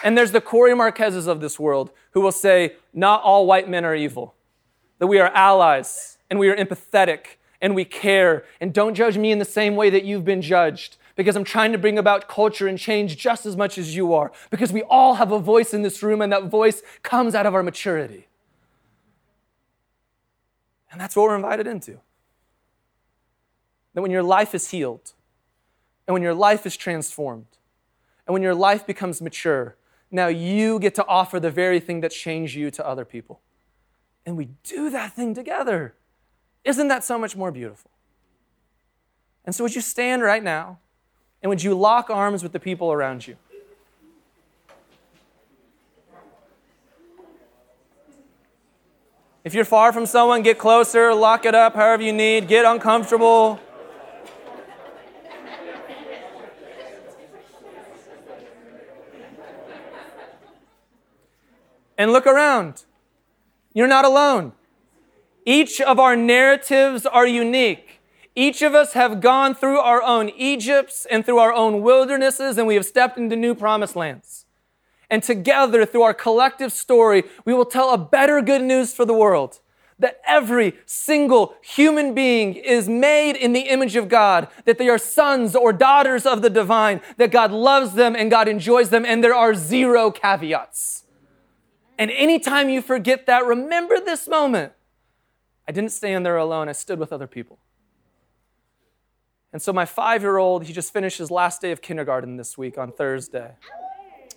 And 0.03 0.17
there's 0.17 0.33
the 0.33 0.41
Corey 0.41 0.73
Marquezes 0.73 1.27
of 1.27 1.39
this 1.39 1.57
world 1.57 1.89
who 2.11 2.19
will 2.19 2.33
say, 2.33 2.75
not 2.93 3.21
all 3.21 3.45
white 3.45 3.69
men 3.69 3.85
are 3.85 3.95
evil, 3.95 4.35
that 4.99 5.07
we 5.07 5.19
are 5.19 5.31
allies 5.33 6.17
and 6.29 6.37
we 6.37 6.49
are 6.49 6.55
empathetic 6.55 7.37
and 7.61 7.75
we 7.75 7.85
care. 7.85 8.43
And 8.59 8.73
don't 8.73 8.93
judge 8.93 9.17
me 9.17 9.31
in 9.31 9.39
the 9.39 9.45
same 9.45 9.77
way 9.77 9.89
that 9.89 10.03
you've 10.03 10.25
been 10.25 10.41
judged 10.41 10.97
because 11.15 11.35
I'm 11.35 11.43
trying 11.43 11.71
to 11.71 11.77
bring 11.77 11.97
about 11.97 12.27
culture 12.27 12.67
and 12.67 12.77
change 12.77 13.17
just 13.17 13.45
as 13.45 13.55
much 13.55 13.77
as 13.77 13.95
you 13.95 14.13
are, 14.13 14.31
because 14.49 14.73
we 14.73 14.81
all 14.83 15.15
have 15.15 15.31
a 15.31 15.39
voice 15.39 15.73
in 15.73 15.81
this 15.81 16.01
room, 16.01 16.21
and 16.21 16.31
that 16.31 16.45
voice 16.45 16.81
comes 17.01 17.35
out 17.35 17.45
of 17.45 17.53
our 17.53 17.63
maturity. 17.63 18.27
And 20.91 20.99
that's 20.99 21.15
what 21.15 21.23
we're 21.23 21.35
invited 21.35 21.67
into. 21.67 21.99
That 23.93 24.01
when 24.01 24.11
your 24.11 24.23
life 24.23 24.55
is 24.55 24.69
healed, 24.71 25.13
and 26.07 26.13
when 26.13 26.21
your 26.21 26.33
life 26.33 26.65
is 26.65 26.75
transformed, 26.75 27.45
and 28.25 28.33
when 28.33 28.41
your 28.41 28.55
life 28.55 28.85
becomes 28.85 29.21
mature, 29.21 29.75
now 30.11 30.27
you 30.27 30.79
get 30.79 30.95
to 30.95 31.05
offer 31.07 31.39
the 31.39 31.51
very 31.51 31.79
thing 31.79 32.01
that 32.01 32.11
changed 32.11 32.55
you 32.55 32.69
to 32.71 32.87
other 32.87 33.05
people. 33.05 33.41
And 34.25 34.37
we 34.37 34.49
do 34.63 34.89
that 34.89 35.13
thing 35.13 35.33
together. 35.33 35.95
Isn't 36.63 36.87
that 36.87 37.03
so 37.03 37.17
much 37.17 37.35
more 37.35 37.51
beautiful? 37.51 37.91
And 39.45 39.53
so, 39.53 39.63
would 39.63 39.75
you 39.75 39.81
stand 39.81 40.21
right 40.21 40.43
now? 40.43 40.79
And 41.43 41.49
would 41.49 41.61
you 41.61 41.75
lock 41.75 42.09
arms 42.09 42.41
with 42.41 42.53
the 42.53 42.59
people 42.59 42.93
around 42.93 43.27
you? 43.27 43.35
If 49.43 49.53
you're 49.53 49.65
far 49.65 49.91
from 49.91 50.05
someone, 50.05 50.41
get 50.41 50.57
closer, 50.57 51.13
lock 51.13 51.43
it 51.43 51.53
up 51.53 51.75
however 51.75 52.01
you 52.01 52.13
need, 52.13 52.47
get 52.47 52.63
uncomfortable. 52.63 53.59
And 61.97 62.13
look 62.13 62.25
around. 62.25 62.85
You're 63.73 63.87
not 63.87 64.05
alone. 64.05 64.53
Each 65.45 65.81
of 65.81 65.99
our 65.99 66.15
narratives 66.15 67.05
are 67.05 67.27
unique. 67.27 67.92
Each 68.35 68.61
of 68.61 68.73
us 68.73 68.93
have 68.93 69.21
gone 69.21 69.53
through 69.53 69.77
our 69.77 70.01
own 70.01 70.29
Egypts 70.29 71.05
and 71.05 71.25
through 71.25 71.37
our 71.37 71.53
own 71.53 71.81
wildernesses, 71.81 72.57
and 72.57 72.65
we 72.65 72.75
have 72.75 72.85
stepped 72.85 73.17
into 73.17 73.35
new 73.35 73.53
promised 73.53 73.95
lands. 73.95 74.45
And 75.09 75.21
together, 75.21 75.85
through 75.85 76.01
our 76.01 76.13
collective 76.13 76.71
story, 76.71 77.23
we 77.45 77.53
will 77.53 77.65
tell 77.65 77.93
a 77.93 77.97
better 77.97 78.41
good 78.41 78.63
news 78.63 78.93
for 78.93 79.05
the 79.05 79.13
world 79.13 79.59
that 79.99 80.19
every 80.25 80.75
single 80.85 81.55
human 81.61 82.15
being 82.15 82.55
is 82.55 82.89
made 82.89 83.35
in 83.35 83.53
the 83.53 83.61
image 83.61 83.95
of 83.95 84.09
God, 84.09 84.47
that 84.65 84.79
they 84.79 84.89
are 84.89 84.97
sons 84.97 85.55
or 85.55 85.71
daughters 85.71 86.25
of 86.25 86.41
the 86.41 86.49
divine, 86.49 86.99
that 87.17 87.31
God 87.31 87.51
loves 87.51 87.93
them 87.93 88.15
and 88.15 88.31
God 88.31 88.47
enjoys 88.47 88.89
them, 88.89 89.05
and 89.05 89.23
there 89.23 89.35
are 89.35 89.53
zero 89.53 90.09
caveats. 90.09 91.03
And 91.99 92.09
anytime 92.09 92.69
you 92.69 92.81
forget 92.81 93.27
that, 93.27 93.45
remember 93.45 93.99
this 93.99 94.27
moment. 94.27 94.73
I 95.67 95.71
didn't 95.71 95.91
stand 95.91 96.25
there 96.25 96.37
alone, 96.37 96.67
I 96.67 96.73
stood 96.73 96.97
with 96.97 97.13
other 97.13 97.27
people. 97.27 97.59
And 99.53 99.61
so 99.61 99.71
my 99.71 99.85
five 99.85 100.23
year 100.23 100.37
old, 100.37 100.65
he 100.65 100.73
just 100.73 100.91
finished 100.91 101.19
his 101.19 101.29
last 101.29 101.61
day 101.61 101.71
of 101.71 101.81
kindergarten 101.81 102.37
this 102.37 102.57
week 102.57 102.77
on 102.77 102.91
Thursday. 102.91 103.51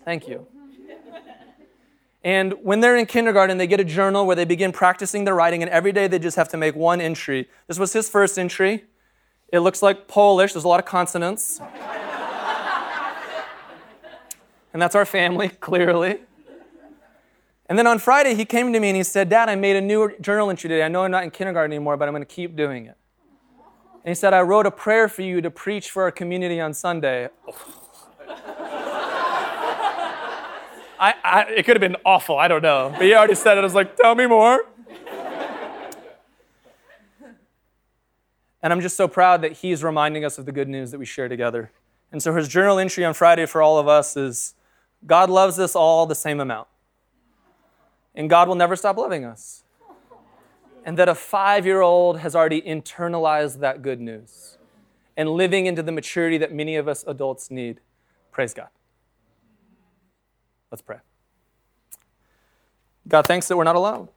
Thank 0.04 0.28
you. 0.28 0.46
And 2.22 2.54
when 2.62 2.80
they're 2.80 2.96
in 2.96 3.06
kindergarten, 3.06 3.56
they 3.56 3.66
get 3.66 3.80
a 3.80 3.84
journal 3.84 4.26
where 4.26 4.36
they 4.36 4.44
begin 4.44 4.72
practicing 4.72 5.24
their 5.24 5.34
writing, 5.34 5.62
and 5.62 5.70
every 5.70 5.92
day 5.92 6.08
they 6.08 6.18
just 6.18 6.36
have 6.36 6.48
to 6.48 6.56
make 6.56 6.74
one 6.74 7.00
entry. 7.00 7.48
This 7.68 7.78
was 7.78 7.92
his 7.92 8.08
first 8.08 8.36
entry. 8.36 8.84
It 9.52 9.60
looks 9.60 9.80
like 9.80 10.08
Polish, 10.08 10.52
there's 10.52 10.64
a 10.64 10.68
lot 10.68 10.80
of 10.80 10.86
consonants. 10.86 11.60
and 14.72 14.82
that's 14.82 14.96
our 14.96 15.06
family, 15.06 15.48
clearly. 15.60 16.18
And 17.68 17.78
then 17.78 17.86
on 17.86 18.00
Friday, 18.00 18.34
he 18.34 18.44
came 18.44 18.72
to 18.72 18.80
me 18.80 18.88
and 18.88 18.96
he 18.96 19.04
said, 19.04 19.28
Dad, 19.28 19.48
I 19.48 19.54
made 19.54 19.76
a 19.76 19.80
new 19.80 20.12
journal 20.20 20.50
entry 20.50 20.68
today. 20.68 20.82
I 20.82 20.88
know 20.88 21.04
I'm 21.04 21.10
not 21.12 21.22
in 21.22 21.30
kindergarten 21.30 21.72
anymore, 21.72 21.96
but 21.96 22.08
I'm 22.08 22.12
going 22.12 22.22
to 22.22 22.26
keep 22.26 22.56
doing 22.56 22.86
it. 22.86 22.96
And 24.06 24.12
he 24.12 24.14
said, 24.14 24.32
I 24.32 24.42
wrote 24.42 24.66
a 24.66 24.70
prayer 24.70 25.08
for 25.08 25.22
you 25.22 25.40
to 25.40 25.50
preach 25.50 25.90
for 25.90 26.04
our 26.04 26.12
community 26.12 26.60
on 26.60 26.72
Sunday. 26.72 27.28
I, 31.00 31.14
I, 31.24 31.42
it 31.56 31.66
could 31.66 31.74
have 31.74 31.80
been 31.80 31.96
awful. 32.04 32.38
I 32.38 32.46
don't 32.46 32.62
know. 32.62 32.90
But 32.92 33.02
he 33.02 33.14
already 33.14 33.34
said 33.34 33.58
it. 33.58 33.62
I 33.62 33.64
was 33.64 33.74
like, 33.74 33.96
tell 33.96 34.14
me 34.14 34.26
more. 34.26 34.64
and 38.62 38.72
I'm 38.72 38.80
just 38.80 38.96
so 38.96 39.08
proud 39.08 39.42
that 39.42 39.54
he's 39.54 39.82
reminding 39.82 40.24
us 40.24 40.38
of 40.38 40.46
the 40.46 40.52
good 40.52 40.68
news 40.68 40.92
that 40.92 40.98
we 40.98 41.04
share 41.04 41.28
together. 41.28 41.72
And 42.12 42.22
so 42.22 42.32
his 42.32 42.46
journal 42.46 42.78
entry 42.78 43.04
on 43.04 43.12
Friday 43.12 43.44
for 43.44 43.60
all 43.60 43.76
of 43.76 43.88
us 43.88 44.16
is 44.16 44.54
God 45.04 45.30
loves 45.30 45.58
us 45.58 45.74
all 45.74 46.06
the 46.06 46.14
same 46.14 46.38
amount. 46.38 46.68
And 48.14 48.30
God 48.30 48.46
will 48.46 48.54
never 48.54 48.76
stop 48.76 48.98
loving 48.98 49.24
us. 49.24 49.64
And 50.86 50.96
that 50.96 51.08
a 51.08 51.14
five 51.16 51.66
year 51.66 51.82
old 51.82 52.20
has 52.20 52.36
already 52.36 52.62
internalized 52.62 53.58
that 53.58 53.82
good 53.82 54.00
news 54.00 54.56
and 55.16 55.28
living 55.28 55.66
into 55.66 55.82
the 55.82 55.90
maturity 55.90 56.38
that 56.38 56.52
many 56.52 56.76
of 56.76 56.86
us 56.86 57.04
adults 57.08 57.50
need. 57.50 57.80
Praise 58.30 58.54
God. 58.54 58.68
Let's 60.70 60.82
pray. 60.82 60.98
God, 63.08 63.26
thanks 63.26 63.48
that 63.48 63.56
we're 63.56 63.64
not 63.64 63.76
alone. 63.76 64.08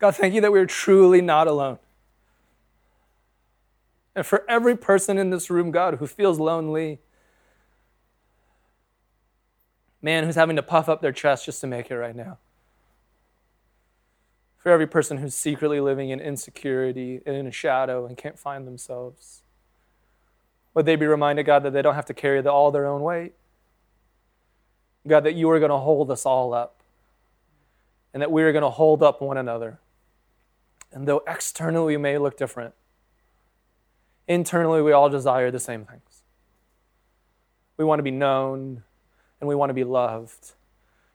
God, 0.00 0.16
thank 0.16 0.34
you 0.34 0.40
that 0.40 0.50
we're 0.50 0.66
truly 0.66 1.20
not 1.20 1.46
alone. 1.46 1.78
And 4.16 4.26
for 4.26 4.44
every 4.48 4.76
person 4.76 5.18
in 5.18 5.30
this 5.30 5.50
room, 5.50 5.70
God, 5.70 5.94
who 5.94 6.06
feels 6.06 6.40
lonely, 6.40 6.98
man 10.02 10.24
who's 10.24 10.34
having 10.34 10.56
to 10.56 10.62
puff 10.62 10.88
up 10.88 11.00
their 11.00 11.12
chest 11.12 11.44
just 11.44 11.60
to 11.60 11.66
make 11.66 11.90
it 11.90 11.96
right 11.96 12.16
now. 12.16 12.38
For 14.58 14.70
every 14.70 14.86
person 14.86 15.18
who's 15.18 15.34
secretly 15.34 15.80
living 15.80 16.10
in 16.10 16.20
insecurity 16.20 17.20
and 17.24 17.34
in 17.34 17.46
a 17.46 17.52
shadow 17.52 18.06
and 18.06 18.16
can't 18.16 18.38
find 18.38 18.66
themselves. 18.66 19.42
Would 20.74 20.86
they 20.86 20.96
be 20.96 21.06
reminded, 21.06 21.44
God, 21.44 21.62
that 21.62 21.72
they 21.72 21.82
don't 21.82 21.94
have 21.94 22.06
to 22.06 22.14
carry 22.14 22.40
the, 22.42 22.52
all 22.52 22.70
their 22.70 22.86
own 22.86 23.02
weight? 23.02 23.32
God, 25.06 25.24
that 25.24 25.34
you 25.34 25.48
are 25.50 25.58
going 25.58 25.70
to 25.70 25.78
hold 25.78 26.10
us 26.10 26.26
all 26.26 26.52
up 26.52 26.80
and 28.12 28.20
that 28.22 28.30
we 28.30 28.42
are 28.42 28.52
going 28.52 28.62
to 28.62 28.70
hold 28.70 29.02
up 29.02 29.20
one 29.20 29.36
another. 29.36 29.78
And 30.92 31.06
though 31.06 31.22
externally 31.26 31.96
we 31.96 32.02
may 32.02 32.18
look 32.18 32.36
different, 32.36 32.74
internally 34.28 34.82
we 34.82 34.92
all 34.92 35.08
desire 35.08 35.50
the 35.50 35.60
same 35.60 35.84
things. 35.84 36.22
We 37.76 37.84
want 37.84 37.98
to 37.98 38.04
be 38.04 38.10
known 38.10 38.82
and 39.40 39.48
we 39.48 39.54
want 39.54 39.70
to 39.70 39.74
be 39.74 39.84
loved 39.84 40.52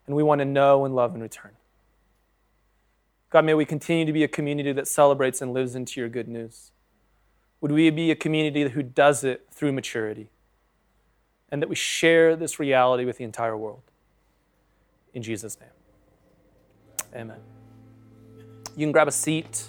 and 0.08 0.16
we 0.16 0.24
want 0.24 0.40
to 0.40 0.46
know 0.46 0.86
and 0.86 0.96
love 0.96 1.16
in 1.16 1.22
return. 1.22 1.52
God, 3.30 3.46
may 3.46 3.54
we 3.54 3.66
continue 3.66 4.06
to 4.06 4.14
be 4.14 4.24
a 4.24 4.28
community 4.28 4.72
that 4.72 4.88
celebrates 4.88 5.42
and 5.42 5.54
lives 5.54 5.76
into 5.76 6.00
your 6.00 6.10
good 6.10 6.28
news. 6.28 6.72
Would 7.62 7.72
we 7.72 7.90
be 7.90 8.12
a 8.12 8.16
community 8.16 8.68
who 8.70 8.84
does 8.84 9.24
it 9.24 9.48
through 9.52 9.74
maturity? 9.74 10.30
And 11.50 11.62
that 11.62 11.70
we 11.70 11.76
share 11.76 12.36
this 12.36 12.60
reality 12.60 13.06
with 13.06 13.18
the 13.18 13.24
entire 13.24 13.58
world. 13.58 13.82
In 15.14 15.24
Jesus' 15.24 15.58
name. 15.60 15.70
Amen. 17.16 17.40
You 18.76 18.86
can 18.86 18.92
grab 18.92 19.08
a 19.08 19.12
seat. 19.12 19.66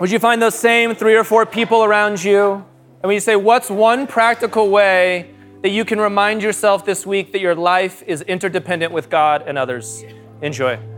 Would 0.00 0.10
you 0.10 0.18
find 0.18 0.40
those 0.40 0.54
same 0.54 0.94
three 0.94 1.16
or 1.16 1.24
four 1.24 1.46
people 1.46 1.84
around 1.84 2.22
you? 2.22 2.64
And 3.00 3.08
when 3.08 3.14
you 3.14 3.20
say, 3.20 3.36
What's 3.36 3.70
one 3.70 4.06
practical 4.06 4.70
way 4.70 5.30
that 5.62 5.70
you 5.70 5.84
can 5.84 6.00
remind 6.00 6.42
yourself 6.42 6.84
this 6.84 7.06
week 7.06 7.32
that 7.32 7.40
your 7.40 7.54
life 7.54 8.02
is 8.06 8.22
interdependent 8.22 8.92
with 8.92 9.08
God 9.08 9.44
and 9.46 9.56
others? 9.56 10.04
Enjoy. 10.42 10.97